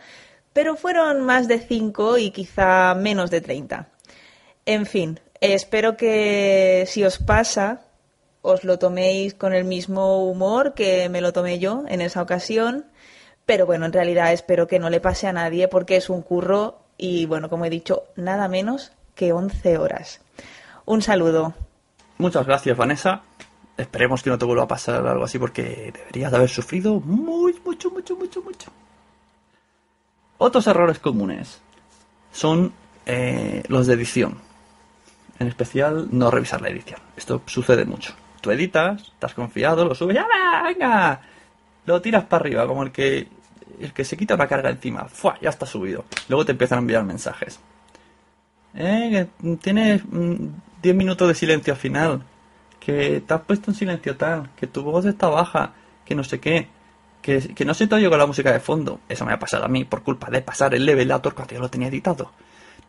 [0.53, 3.87] pero fueron más de cinco y quizá menos de 30.
[4.67, 7.81] En fin, espero que si os pasa,
[8.43, 12.85] os lo toméis con el mismo humor que me lo tomé yo en esa ocasión.
[13.47, 16.77] Pero bueno, en realidad espero que no le pase a nadie porque es un curro
[16.99, 20.21] y bueno, como he dicho, nada menos que 11 horas.
[20.85, 21.55] Un saludo.
[22.23, 23.21] Muchas gracias, Vanessa.
[23.75, 27.53] Esperemos que no te vuelva a pasar algo así porque deberías de haber sufrido muy,
[27.65, 28.71] mucho, mucho, mucho, mucho.
[30.37, 31.59] Otros errores comunes
[32.31, 32.71] son
[33.05, 34.37] eh, los de edición.
[35.37, 37.01] En especial, no revisar la edición.
[37.17, 38.13] Esto sucede mucho.
[38.39, 41.19] Tú editas, estás confiado, lo subes, ¡ya va, venga!
[41.85, 43.27] Lo tiras para arriba, como el que,
[43.81, 45.09] el que se quita una carga encima.
[45.09, 45.37] ¡Fua!
[45.41, 46.05] Ya está subido.
[46.29, 47.59] Luego te empiezan a enviar mensajes.
[48.75, 49.27] Eh,
[49.61, 50.47] tienes mm,
[50.83, 52.23] 10 minutos de silencio al final.
[52.79, 54.51] Que te has puesto en silencio tal.
[54.55, 55.73] Que tu voz está baja.
[56.05, 56.67] Que no sé qué.
[57.21, 58.99] Que, que no se te oye con la música de fondo.
[59.09, 61.69] Eso me ha pasado a mí por culpa de pasar el levelator cuando yo lo
[61.69, 62.31] tenía editado.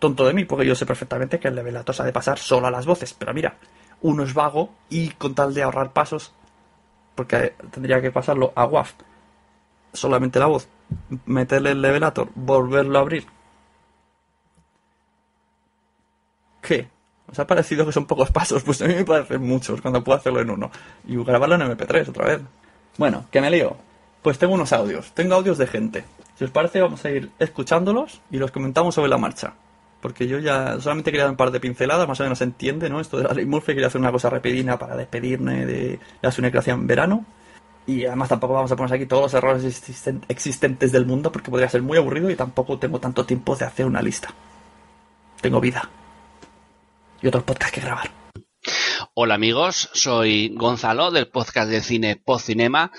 [0.01, 2.67] Tonto de mí, porque yo sé perfectamente que el levelator se ha de pasar solo
[2.67, 3.15] a las voces.
[3.15, 3.57] Pero mira,
[4.03, 6.35] uno es vago y con tal de ahorrar pasos,
[7.15, 8.93] porque tendría que pasarlo a WAF,
[9.93, 10.69] solamente la voz,
[11.25, 13.27] meterle el levelator, volverlo a abrir.
[16.61, 16.89] ¿Qué?
[17.35, 18.63] ¿Os ha parecido que son pocos pasos?
[18.63, 20.71] Pues a mí me parecen muchos cuando puedo hacerlo en uno.
[21.09, 22.41] Y grabarlo en MP3 otra vez.
[22.97, 23.77] Bueno, que me lío.
[24.23, 25.11] Pues tengo unos audios.
[25.15, 26.05] Tengo audios de gente.
[26.39, 29.55] Si os parece, vamos a ir escuchándolos y los comentamos sobre la marcha.
[30.01, 32.89] Porque yo ya solamente quería dar un par de pinceladas, más o menos se entiende,
[32.89, 33.01] ¿no?
[33.01, 36.77] Esto de la ley Murphy, quería hacer una cosa rapidina para despedirme de la sunecracia
[36.79, 37.25] verano.
[37.85, 41.51] Y además tampoco vamos a poner aquí todos los errores existen- existentes del mundo porque
[41.51, 44.29] podría ser muy aburrido y tampoco tengo tanto tiempo de hacer una lista.
[45.41, 45.89] Tengo vida.
[47.27, 48.11] Otros que grabar.
[49.15, 52.93] Hola amigos, soy Gonzalo del podcast de cine Podcinema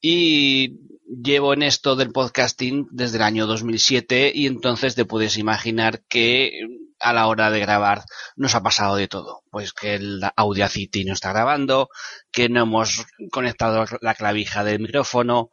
[0.00, 6.02] y llevo en esto del podcasting desde el año 2007 y entonces te puedes imaginar
[6.08, 6.52] que
[7.00, 9.42] a la hora de grabar nos ha pasado de todo.
[9.50, 11.90] Pues que el Audacity no está grabando,
[12.32, 15.50] que no hemos conectado la clavija del micrófono,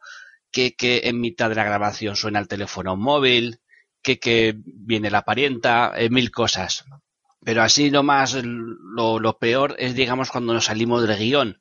[0.50, 3.60] que, que en mitad de la grabación suena el teléfono móvil,
[4.00, 6.86] que, que viene la parienta, eh, mil cosas.
[7.44, 11.58] Pero así lo más, lo, peor es, digamos, cuando nos salimos del guion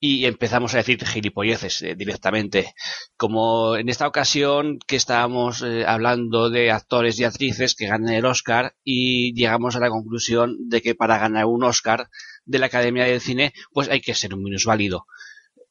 [0.00, 2.74] y empezamos a decir gilipolleces eh, directamente.
[3.16, 8.26] Como en esta ocasión que estábamos eh, hablando de actores y actrices que ganan el
[8.26, 12.08] Oscar y llegamos a la conclusión de que para ganar un Oscar
[12.44, 15.06] de la Academia del Cine, pues hay que ser un minusválido.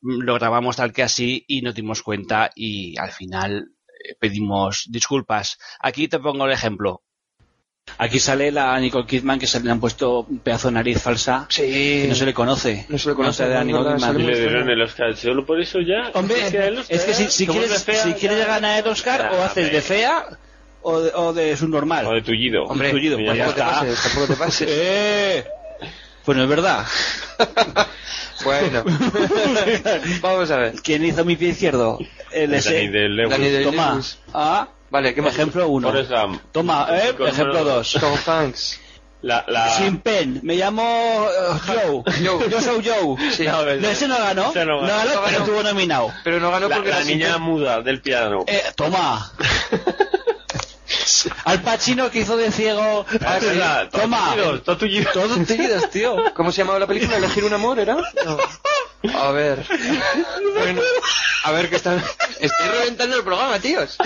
[0.01, 3.69] Mm, Lo grabamos tal que así y nos dimos cuenta y al final
[4.03, 5.57] eh, pedimos disculpas.
[5.79, 7.03] Aquí te pongo el ejemplo.
[7.97, 11.47] Aquí sale la Nicole Kidman que se le han puesto un pedazo de nariz falsa
[11.53, 12.85] que no se le conoce.
[12.89, 14.25] No se le conoce, de la no, Nicole no, Kidman.
[14.25, 16.09] Le dieron el Oscar, solo por eso ya.
[16.13, 19.31] Hombre, Es el es que si, si quieres, fea, si quieres ya- ganar el Oscar,
[19.33, 20.25] o haces de fea
[20.81, 22.05] o de, o de subnormal.
[22.07, 22.63] O de tullido.
[22.65, 23.87] Hombre, tullido, ya pues ya está.
[23.87, 24.03] está.
[24.09, 24.69] Tampoco te pases.
[24.71, 25.45] Eh,
[26.25, 26.85] Pues no es verdad.
[28.43, 28.83] Bueno,
[30.21, 30.73] vamos a ver.
[30.83, 31.97] ¿Quién hizo mi pie izquierdo?
[32.31, 32.73] El ese.
[32.89, 33.29] Day-Lewis.
[33.29, 33.65] Danny Day-Lewis.
[33.71, 33.91] Toma.
[33.93, 34.17] Lewis.
[34.33, 35.33] Ah, Vale, ¿qué más?
[35.33, 35.87] Ejemplo uno.
[35.87, 36.39] Forrest Gump.
[36.51, 37.97] Toma, eh, ejemplo dos.
[37.99, 38.79] Tom Hanks.
[39.23, 39.71] La, la...
[39.71, 40.39] Sin pen.
[40.43, 40.83] Me llamo
[41.31, 42.47] eh, Joe.
[42.47, 43.31] Yo soy Joe.
[43.31, 43.45] Sí.
[43.47, 44.51] No, ese no ganó.
[44.51, 44.97] Ese no no ganó.
[44.97, 45.37] No pero ganó.
[45.39, 46.13] estuvo nominado.
[46.23, 48.43] Pero no ganó La- porque la la, niña niña muda del piano.
[48.45, 49.31] Eh, toma.
[51.45, 53.05] Al Pacino que hizo de ciego.
[53.25, 54.31] Ah, todos Toma.
[54.35, 55.13] tullidos, todos tullidos.
[55.13, 56.17] Todos tullidos, tío.
[56.35, 57.17] ¿Cómo se llamaba la película?
[57.17, 57.95] ¿Elegir un amor era?
[57.95, 58.37] No.
[59.15, 59.65] A ver.
[60.57, 60.81] Bueno,
[61.43, 62.01] a ver que están.
[62.39, 63.97] Estoy reventando el programa, tíos.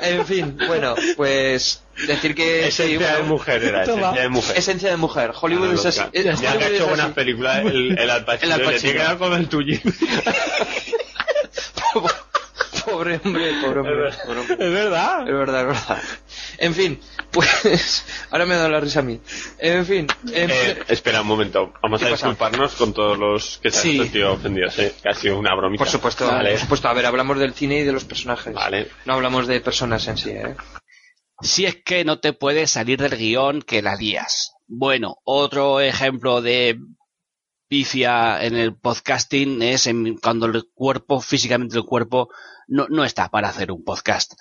[0.00, 4.56] En fin, bueno, pues decir que Esencia de mujer era, esencia de mujer.
[4.58, 5.32] Esencia de mujer.
[5.38, 6.00] Hollywood Claro, es así.
[6.12, 6.88] Ya Hollywood que ha hecho así.
[6.88, 8.46] buenas películas, el, el Al Pacino.
[8.46, 9.18] El Al le Pacino.
[9.18, 9.78] con el tuyo.
[12.84, 14.10] Pobre hombre, pobre hombre.
[14.24, 14.54] pobre hombre.
[14.58, 15.28] Es verdad.
[15.28, 15.98] Es verdad, es verdad.
[16.58, 17.00] En fin,
[17.32, 18.04] pues.
[18.30, 19.20] Ahora me da la risa a mí.
[19.58, 20.06] En fin.
[20.32, 22.26] en- Eh, espera un momento, vamos ¿Qué a pasa?
[22.28, 23.98] disculparnos con todos los que se han Sí.
[23.98, 24.94] sentido ofendidos, ¿eh?
[25.02, 25.84] que ha sido una bromita.
[25.84, 26.50] Por supuesto, Vale.
[26.52, 26.88] por supuesto.
[26.88, 28.52] A ver, hablamos del cine y de los personajes.
[28.54, 28.88] Vale.
[29.04, 30.54] No hablamos de personas en sí, ¿eh?
[31.42, 34.52] Si es que no te puedes salir del guion que la lías.
[34.66, 36.78] Bueno, otro ejemplo de
[37.68, 42.28] pifia en el podcasting es en- cuando el cuerpo, físicamente el cuerpo,
[42.66, 44.32] no, no está para hacer un podcast.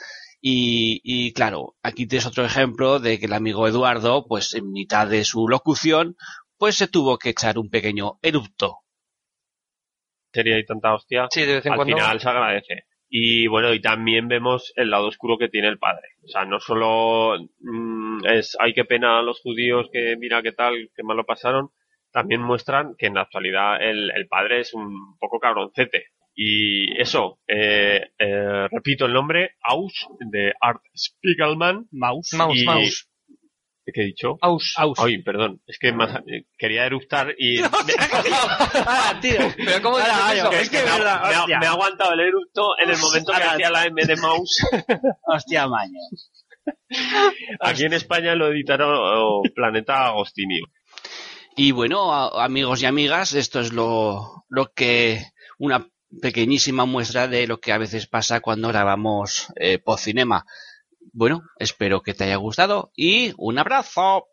[0.42, 5.08] Y, y claro, aquí tienes otro ejemplo de que el amigo Eduardo, pues en mitad
[5.08, 6.18] de su locución,
[6.58, 8.80] pues se tuvo que echar un pequeño erupto.
[10.34, 11.28] Sería y tanta hostia.
[11.30, 11.96] Sí, de vez en al cuando.
[11.96, 12.84] final se agradece.
[13.10, 16.08] Y bueno, y también vemos el lado oscuro que tiene el padre.
[16.24, 20.52] O sea, no solo mm, es, ay, qué pena a los judíos que mira qué
[20.52, 21.70] tal, qué mal lo pasaron,
[22.12, 26.06] también muestran que en la actualidad el, el padre es un poco cabroncete.
[26.42, 31.88] Y eso, eh, eh, repito el nombre, Aus, de Art Spiegelman.
[31.92, 32.32] Maus.
[32.34, 33.10] Maus, y- Maus.
[33.92, 34.38] ¿Qué he dicho?
[34.40, 34.74] Aus.
[34.78, 34.98] Aus.
[35.02, 37.60] Ay, perdón, es que más- eh, quería eruptar y...
[38.86, 39.34] Ah, tío.
[39.58, 40.52] Pero ¿cómo Ahora, eso?
[40.54, 41.60] Es que me, ha, verdad, me ha- hostia.
[41.60, 44.66] me ha aguantado el eructo en el momento que hacía la M de mouse.
[45.26, 46.00] Hostia, maño.
[47.60, 50.62] Aquí en España lo editaron oh, Planeta Agostini.
[51.58, 55.20] Y bueno, a- amigos y amigas, esto es lo, lo que,
[55.58, 55.86] una
[56.22, 60.46] pequeñísima muestra de lo que a veces pasa cuando grabamos eh, Podcinema.
[61.12, 64.28] Bueno, espero que te haya gustado y un abrazo.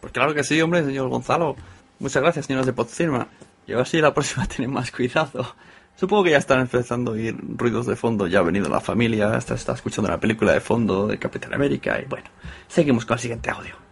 [0.00, 1.56] Pues claro que sí, hombre, señor Gonzalo.
[1.98, 3.28] Muchas gracias, señores de Podcinema.
[3.66, 5.54] Y ahora sí, la próxima tienen más cuidado.
[5.96, 8.26] Supongo que ya están empezando a oír ruidos de fondo.
[8.28, 12.00] Ya ha venido la familia, hasta está escuchando la película de fondo de Capitán América.
[12.00, 12.30] Y bueno,
[12.68, 13.87] seguimos con el siguiente audio.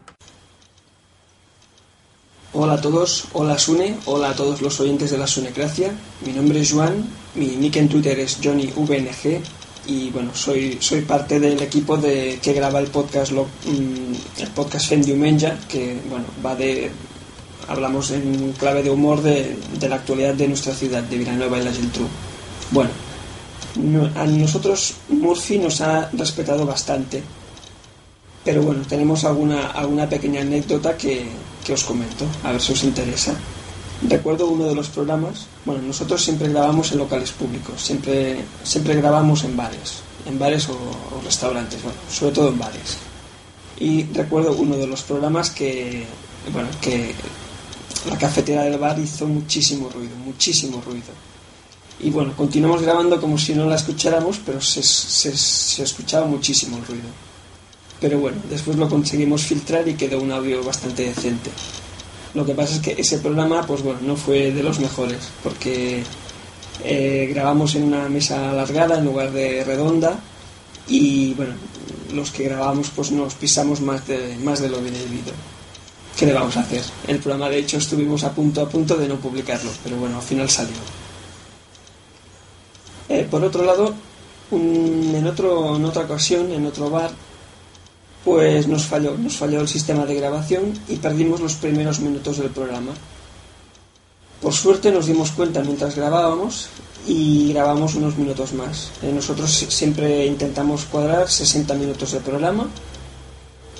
[2.59, 5.91] Hola a todos, hola Sune, hola a todos los oyentes de la Sunecracia.
[6.25, 9.41] Mi nombre es Juan, mi nick en Twitter es JohnnyVNG
[9.87, 14.49] y bueno, soy, soy parte del equipo de, que graba el podcast, lo- mm, el
[14.55, 16.91] podcast Fem Diumenge, que bueno, va de...
[17.69, 21.65] Hablamos en clave de humor de, de la actualidad de nuestra ciudad, de Villanueva y
[21.65, 22.07] la Geltrú.
[22.71, 22.91] Bueno,
[23.77, 27.23] no- a nosotros Murphy nos ha respetado bastante
[28.45, 31.27] pero bueno, tenemos alguna, alguna pequeña anécdota que,
[31.67, 33.35] que os comento, a ver si os interesa.
[34.09, 39.43] Recuerdo uno de los programas, bueno, nosotros siempre grabamos en locales públicos, siempre, siempre grabamos
[39.43, 42.99] en bares, en bares o, o restaurantes, bueno, sobre todo en bares.
[43.81, 46.07] Y recuerdo uno de los programas que,
[46.53, 47.15] bueno, que
[48.09, 51.11] la cafetera del bar hizo muchísimo ruido, muchísimo ruido.
[51.99, 56.77] Y bueno, continuamos grabando como si no la escucháramos, pero se, se, se escuchaba muchísimo
[56.77, 57.09] el ruido.
[58.01, 61.51] Pero bueno, después lo conseguimos filtrar y quedó un audio bastante decente.
[62.35, 66.03] Lo que pasa es que ese programa, pues bueno, no fue de los mejores, porque
[66.85, 70.19] eh, grabamos en una mesa alargada en lugar de redonda
[70.89, 71.55] y bueno,
[72.13, 75.33] los que grabamos pues nos pisamos más de, más de lo debido.
[76.17, 76.83] ¿Qué le vamos a hacer?
[77.07, 80.23] El programa de hecho estuvimos a punto a punto de no publicarlo, pero bueno, al
[80.23, 80.77] final salió.
[83.09, 83.95] Eh, por otro lado,
[84.51, 87.11] en, otro, en otra ocasión, en otro bar,
[88.27, 92.51] pues nos falló, nos falló el sistema de grabación y perdimos los primeros minutos del
[92.51, 92.91] programa.
[94.43, 96.67] Por suerte nos dimos cuenta mientras grabábamos
[97.07, 98.91] y grabamos unos minutos más.
[99.03, 102.69] Eh, nosotros si- siempre intentamos cuadrar 60 minutos de programa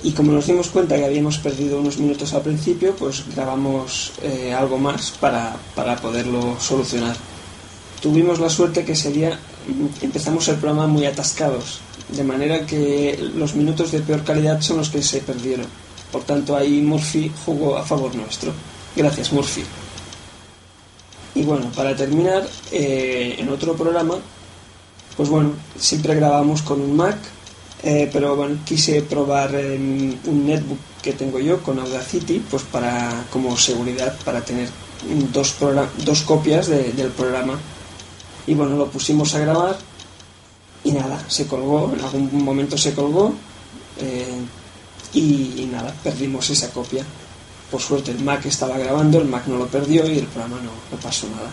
[0.01, 4.53] y como nos dimos cuenta que habíamos perdido unos minutos al principio, pues grabamos eh,
[4.53, 7.17] algo más para, para poderlo solucionar.
[8.01, 11.79] Tuvimos la suerte que ese día mm, empezamos el programa muy atascados,
[12.09, 15.65] de manera que los minutos de peor calidad son los que se perdieron.
[16.11, 18.51] Por tanto, ahí Murphy jugó a favor nuestro.
[18.95, 19.63] Gracias, Murphy.
[21.35, 24.15] Y bueno, para terminar, eh, en otro programa,
[25.15, 27.17] pues bueno, siempre grabamos con un Mac,
[27.83, 29.75] eh, pero bueno, quise probar eh,
[30.25, 34.67] un netbook que tengo yo con Audacity, pues para como seguridad, para tener
[35.31, 35.55] dos,
[36.03, 37.59] dos copias de- del programa.
[38.47, 39.77] Y bueno, lo pusimos a grabar
[40.87, 43.33] y nada, se colgó, en algún momento se colgó
[43.99, 44.39] eh,
[45.13, 47.03] y, y nada, perdimos esa copia.
[47.69, 50.71] Por suerte el Mac estaba grabando, el Mac no lo perdió y el programa no,
[50.89, 51.51] no pasó nada.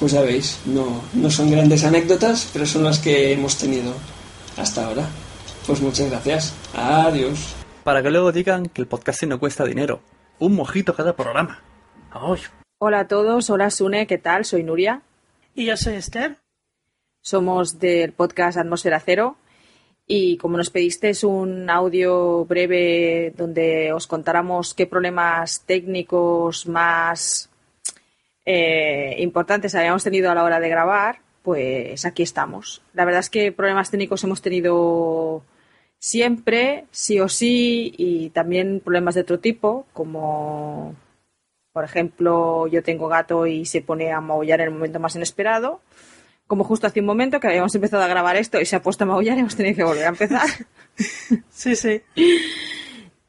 [0.00, 3.92] Pues ya veis, no, no son grandes anécdotas, pero son las que hemos tenido
[4.56, 5.08] hasta ahora.
[5.64, 6.54] Pues muchas gracias.
[6.74, 7.54] Adiós.
[7.84, 10.00] Para que luego digan que el podcasting no cuesta dinero.
[10.40, 11.62] Un mojito cada programa.
[12.10, 12.40] ¡Ay!
[12.78, 14.44] Hola a todos, hola Sune, ¿qué tal?
[14.44, 15.02] Soy Nuria.
[15.54, 16.43] Y yo soy Esther.
[17.26, 19.38] Somos del podcast Atmósfera Cero
[20.06, 27.48] y como nos pedisteis un audio breve donde os contáramos qué problemas técnicos más
[28.44, 32.82] eh, importantes habíamos tenido a la hora de grabar, pues aquí estamos.
[32.92, 35.42] La verdad es que problemas técnicos hemos tenido
[35.98, 40.94] siempre, sí o sí, y también problemas de otro tipo, como
[41.72, 45.80] por ejemplo yo tengo gato y se pone a maullar en el momento más inesperado
[46.46, 49.04] como justo hace un momento que habíamos empezado a grabar esto y se ha puesto
[49.04, 50.46] a maullar y hemos tenido que volver a empezar.
[51.50, 52.02] sí, sí.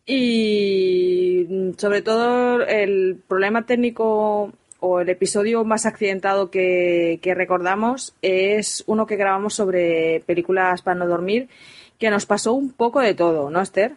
[0.05, 8.83] Y sobre todo el problema técnico o el episodio más accidentado que, que recordamos es
[8.87, 11.49] uno que grabamos sobre películas para no dormir,
[11.97, 13.93] que nos pasó un poco de todo, ¿no, Esther?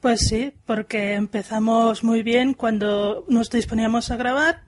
[0.00, 4.62] Pues sí, porque empezamos muy bien cuando nos disponíamos a grabar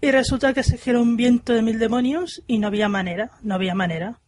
[0.00, 3.54] y resulta que se giró un viento de mil demonios y no había manera, no
[3.54, 4.18] había manera.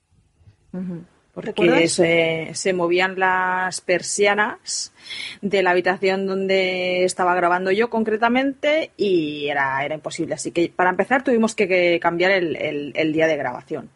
[1.35, 4.93] Porque se, se, movían las persianas
[5.41, 10.35] de la habitación donde estaba grabando yo concretamente y era, era imposible.
[10.35, 13.89] Así que para empezar tuvimos que, cambiar el, el, el día de grabación.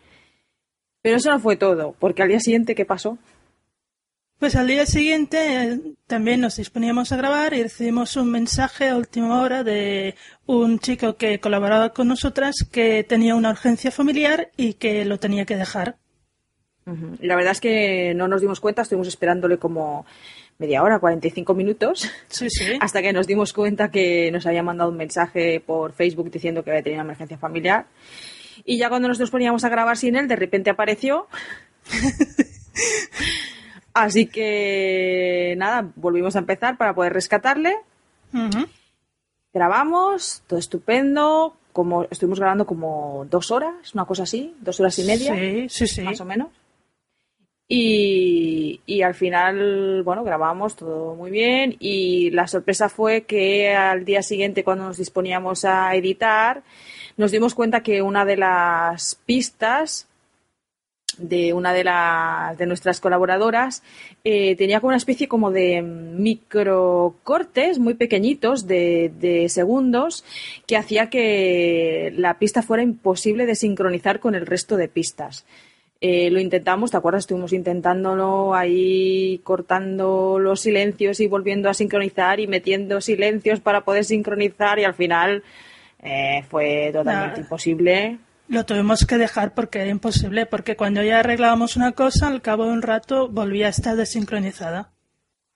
[1.03, 3.18] Pero eso no fue todo, porque al día siguiente, ¿qué pasó?
[4.39, 8.97] Pues al día siguiente eh, también nos disponíamos a grabar y recibimos un mensaje a
[8.97, 10.14] última hora de
[10.45, 15.47] un chico que colaboraba con nosotras que tenía una urgencia familiar y que lo tenía
[15.47, 15.97] que dejar.
[17.20, 20.07] La verdad es que no nos dimos cuenta, estuvimos esperándole como
[20.59, 22.74] media hora, 45 minutos, sí, sí.
[22.80, 26.70] hasta que nos dimos cuenta que nos había mandado un mensaje por Facebook diciendo que
[26.70, 27.87] había tenido una emergencia familiar.
[28.64, 31.26] Y ya cuando nos poníamos a grabar sin él, de repente apareció.
[33.97, 37.78] Así que nada, volvimos a empezar para poder rescatarle.
[39.55, 41.57] Grabamos, todo estupendo.
[41.72, 45.86] Como estuvimos grabando como dos horas, una cosa así, dos horas y media, sí, sí,
[45.86, 46.03] sí.
[46.03, 46.49] más o menos.
[47.68, 54.05] Y, y, al final, bueno, grabamos todo muy bien y la sorpresa fue que al
[54.05, 56.62] día siguiente, cuando nos disponíamos a editar,
[57.16, 60.07] nos dimos cuenta que una de las pistas
[61.19, 63.83] de una de las de nuestras colaboradoras
[64.25, 70.25] eh, tenía como una especie como de microcortes muy pequeñitos de, de, segundos
[70.67, 75.47] que hacía que la pista fuera imposible de sincronizar con el resto de pistas.
[76.03, 77.21] Eh, lo intentamos, ¿te acuerdas?
[77.21, 84.05] Estuvimos intentándolo ahí cortando los silencios y volviendo a sincronizar y metiendo silencios para poder
[84.05, 85.43] sincronizar y al final
[86.03, 91.76] eh, fue totalmente imposible lo tuvimos que dejar porque era imposible, porque cuando ya arreglábamos
[91.76, 94.90] una cosa, al cabo de un rato volvía a estar desincronizada.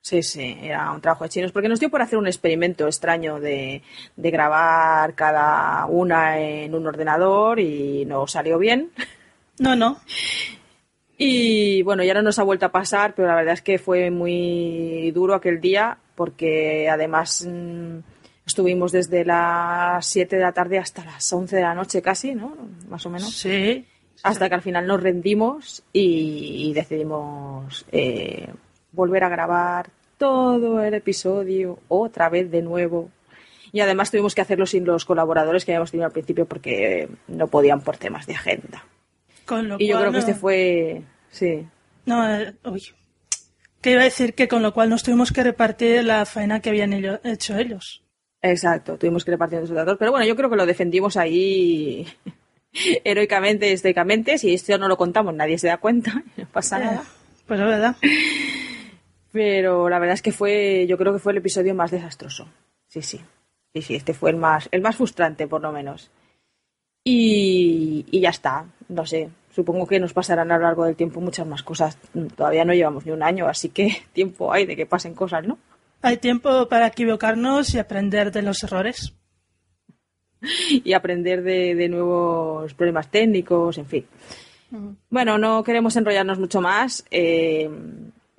[0.03, 3.39] Sí, sí, era un trabajo de chinos, porque nos dio por hacer un experimento extraño
[3.39, 3.83] de,
[4.17, 8.91] de grabar cada una en un ordenador y no salió bien.
[9.59, 10.01] No, no.
[11.19, 14.11] Y bueno, ya no nos ha vuelto a pasar, pero la verdad es que fue
[14.11, 17.99] muy duro aquel día, porque además mm,
[18.51, 22.57] Estuvimos desde las 7 de la tarde hasta las 11 de la noche casi, ¿no?
[22.89, 23.33] Más o menos.
[23.33, 23.87] Sí.
[24.25, 28.49] Hasta que al final nos rendimos y, decidimos eh,
[28.91, 33.09] volver a grabar todo el episodio otra vez de nuevo.
[33.71, 37.47] Y además tuvimos que hacerlo sin los colaboradores que habíamos tenido al principio porque no
[37.47, 38.85] podían por temas de agenda.
[39.79, 41.03] y yo creo que este fue...
[41.31, 41.65] Sí.
[42.05, 42.83] No, eh, uy.
[43.81, 46.71] Que iba a decir que con lo cual nos tuvimos que repartir la faena que
[46.71, 46.93] habían
[47.23, 48.03] hecho ellos.
[48.43, 49.97] Exacto, tuvimos que repartir los datos.
[49.99, 52.07] Pero bueno, yo creo que lo defendimos ahí
[53.05, 54.39] heroicamente, estoicamente.
[54.39, 57.05] Si esto no lo contamos, nadie se da cuenta, no pasa eh, nada.
[57.47, 57.97] Pues la verdad.
[59.33, 62.49] Pero la verdad es que fue, yo creo que fue el episodio más desastroso.
[62.89, 63.21] Sí, sí.
[63.73, 66.11] Sí, sí, este fue el más, el más frustrante, por lo menos.
[67.05, 69.31] Y, y ya está, no sé.
[69.55, 71.97] Supongo que nos pasarán a lo largo del tiempo muchas más cosas.
[72.37, 75.59] Todavía no llevamos ni un año, así que tiempo hay de que pasen cosas, ¿no?
[76.03, 79.15] Hay tiempo para equivocarnos y aprender de los errores.
[80.73, 84.07] Y aprender de, nuevos problemas técnicos, en fin.
[85.11, 87.05] Bueno, no queremos enrollarnos mucho más.
[87.11, 87.69] Eh,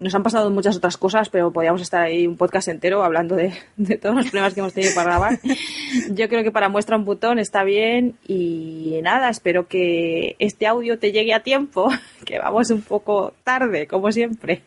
[0.02, 3.54] nos han pasado muchas otras cosas, pero podríamos estar ahí un podcast entero hablando de,
[4.02, 5.40] todos los problemas que hemos tenido para grabar.
[6.10, 10.98] Yo creo que para muestra un botón está bien y nada, espero que este audio
[10.98, 11.92] te llegue a tiempo,
[12.26, 14.64] que vamos un poco tarde, como siempre.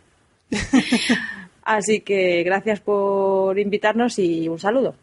[1.64, 4.94] Así que gracias por invitarnos y un saludo.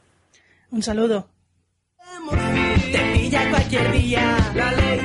[0.69, 1.27] Un saludo.
[2.91, 4.37] Te pilla cualquier día.
[4.55, 4.99] La ley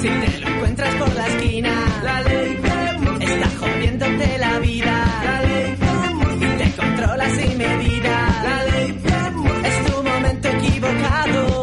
[0.00, 2.02] Si te lo encuentras por la esquina.
[2.02, 2.58] La ley
[3.20, 5.22] Está jodiéndote la vida.
[5.24, 5.76] La ley
[6.40, 8.42] Y te controla sin medida.
[8.42, 9.00] La ley
[9.64, 11.59] Es tu momento equivocado.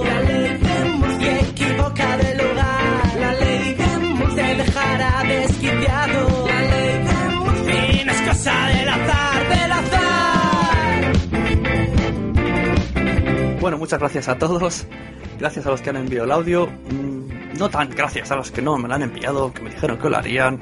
[13.68, 14.88] Bueno, muchas gracias a todos.
[15.40, 16.68] Gracias a los que han enviado el audio.
[16.68, 19.98] Mm, No tan gracias a los que no me lo han enviado, que me dijeron
[19.98, 20.58] que lo harían.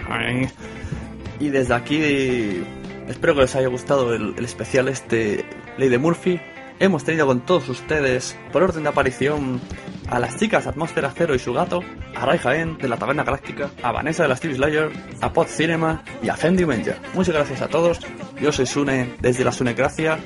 [1.39, 2.63] Y desde aquí
[3.07, 5.45] espero que les haya gustado el, especial este
[5.77, 6.41] Ley de Murphy.
[6.79, 9.61] Hemos tenido con todos ustedes, por orden de aparición,
[10.09, 11.83] a las chicas Atmósfera Cero y su gato,
[12.15, 14.89] a Ray Jaén de la Taberna Galáctica, a Vanessa de la Steve Slayer,
[15.21, 16.95] a Pod Cinema y a Fendi Menja.
[17.13, 17.99] Muchas gracias a todos.
[18.41, 20.17] Yo soy Sune desde la Sunecracia.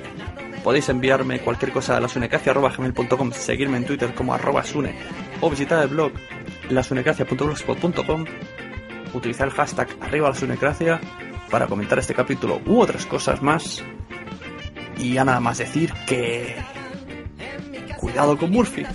[0.63, 4.95] Podéis enviarme cualquier cosa a lasunecracia.gmail.com, seguirme en Twitter como arroba sune
[5.41, 6.11] o visitar el blog
[6.69, 8.25] lasunecracia.blogspot.com
[9.13, 10.99] utilizar el hashtag arriba la sunecracia
[11.49, 13.83] para comentar este capítulo u otras cosas más.
[14.97, 16.55] Y ya nada más decir que...
[17.97, 18.85] Cuidado con Murphy.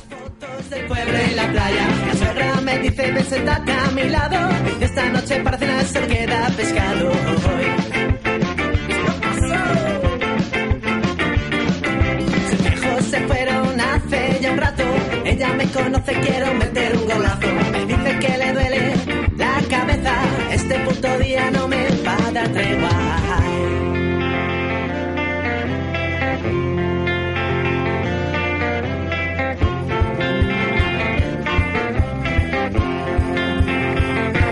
[15.75, 17.49] Ella me conoce, quiero meter un golazo.
[17.73, 18.95] Me dice que le duele
[19.37, 20.15] la cabeza.
[20.53, 22.91] Este puto día no me va a dar tregua.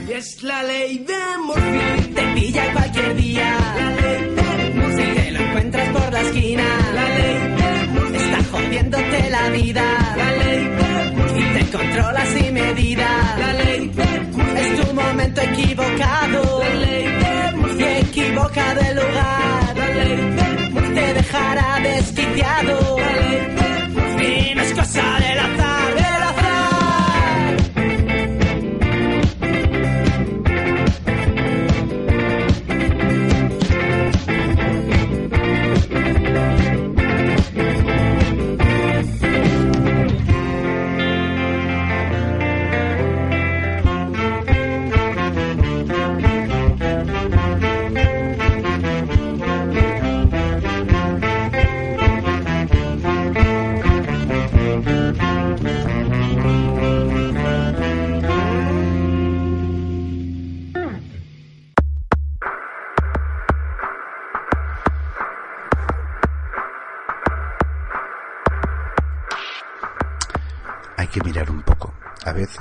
[0.08, 1.14] Es la ley de
[1.46, 2.14] Murphy.
[2.14, 3.56] Te pilla cualquier día.
[3.76, 5.02] La ley de Murphy.
[5.02, 6.64] Si te lo encuentras por la esquina.
[6.94, 8.16] La ley de Murphy.
[8.16, 10.14] Está jodiéndote la vida.
[10.16, 10.81] La ley de te
[11.72, 13.08] controla sin medida.
[13.38, 13.90] La ley.
[14.56, 16.60] Es tu momento equivocado.
[16.60, 17.84] La ley de Murphy.
[17.84, 19.76] Equivocado el lugar.
[19.76, 20.94] La ley.
[20.94, 22.96] Te dejará desquiciado.
[22.98, 24.50] La ley.
[24.50, 25.22] Y no es cosa del.
[25.22, 26.01] Del azar.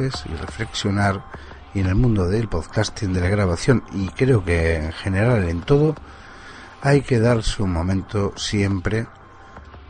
[0.02, 1.24] Y reflexionar
[1.74, 5.62] y en el mundo del podcasting de la grabación y creo que en general en
[5.62, 5.96] todo
[6.82, 9.06] hay que darse un momento siempre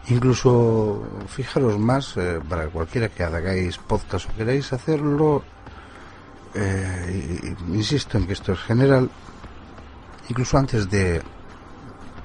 [0.10, 5.44] incluso fijaros más eh, para cualquiera que hagáis podcast o queráis hacerlo
[6.54, 9.10] eh, insisto en que esto es general
[10.28, 11.22] incluso antes de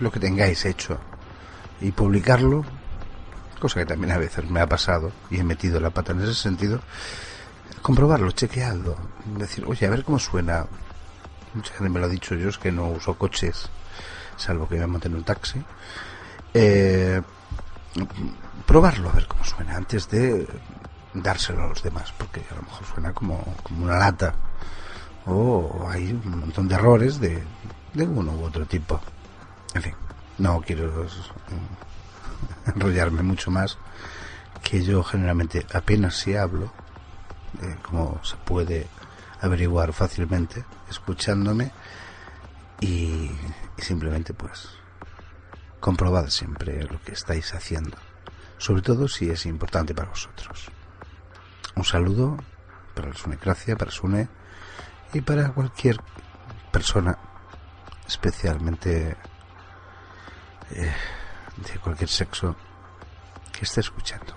[0.01, 0.99] lo que tengáis hecho
[1.80, 2.64] y publicarlo
[3.59, 6.34] cosa que también a veces me ha pasado y he metido la pata en ese
[6.34, 6.80] sentido,
[7.87, 8.97] comprobarlo, chequearlo,
[9.39, 10.66] decir, oye, a ver cómo suena.
[11.55, 13.70] Mucha gente me lo ha dicho yo, es que no uso coches,
[14.37, 15.62] salvo que me monte en un taxi.
[16.53, 17.22] Eh,
[18.66, 20.49] probarlo, a ver cómo suena, antes de
[21.14, 24.34] dárselo a los demás, porque a lo mejor suena como una lata.
[25.26, 27.41] O hay un montón de errores de,
[27.95, 29.01] de uno u otro tipo.
[29.74, 29.95] En fin,
[30.39, 31.07] no quiero
[32.66, 33.78] enrollarme mucho más,
[34.64, 36.72] que yo generalmente apenas si hablo,
[37.83, 38.87] como se puede
[39.41, 41.73] averiguar fácilmente escuchándome,
[42.81, 43.31] y,
[43.77, 44.69] y simplemente pues
[45.81, 47.97] comprobad siempre lo que estáis haciendo,
[48.59, 50.69] sobre todo si es importante para vosotros.
[51.75, 52.37] Un saludo
[52.95, 54.29] para el Sunecracia, para Sune
[55.13, 56.01] y para cualquier
[56.73, 57.19] persona,
[58.07, 59.17] especialmente
[60.71, 60.93] eh,
[61.57, 62.57] de cualquier sexo
[63.53, 64.35] que esté escuchando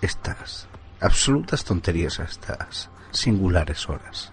[0.00, 0.66] estas
[1.00, 4.32] absolutas tonterías a estas singulares horas.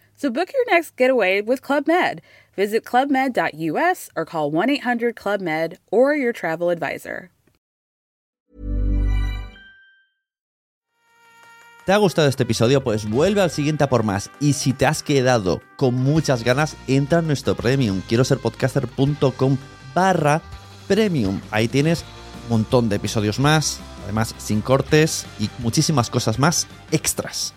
[0.21, 2.21] So book your next getaway with Club Med.
[2.55, 7.31] Visit clubmed.us or call 1 800 Club Med or your travel advisor.
[11.87, 12.83] ¿Te ha gustado este episodio?
[12.83, 14.29] Pues vuelve al siguiente a por más.
[14.39, 18.03] Y si te has quedado con muchas ganas, entra en nuestro premium.
[18.07, 19.57] Quiero ser podcaster.com
[19.95, 20.43] barra
[20.87, 21.41] premium.
[21.49, 22.05] Ahí tienes
[22.43, 27.55] un montón de episodios más, además sin cortes y muchísimas cosas más extras.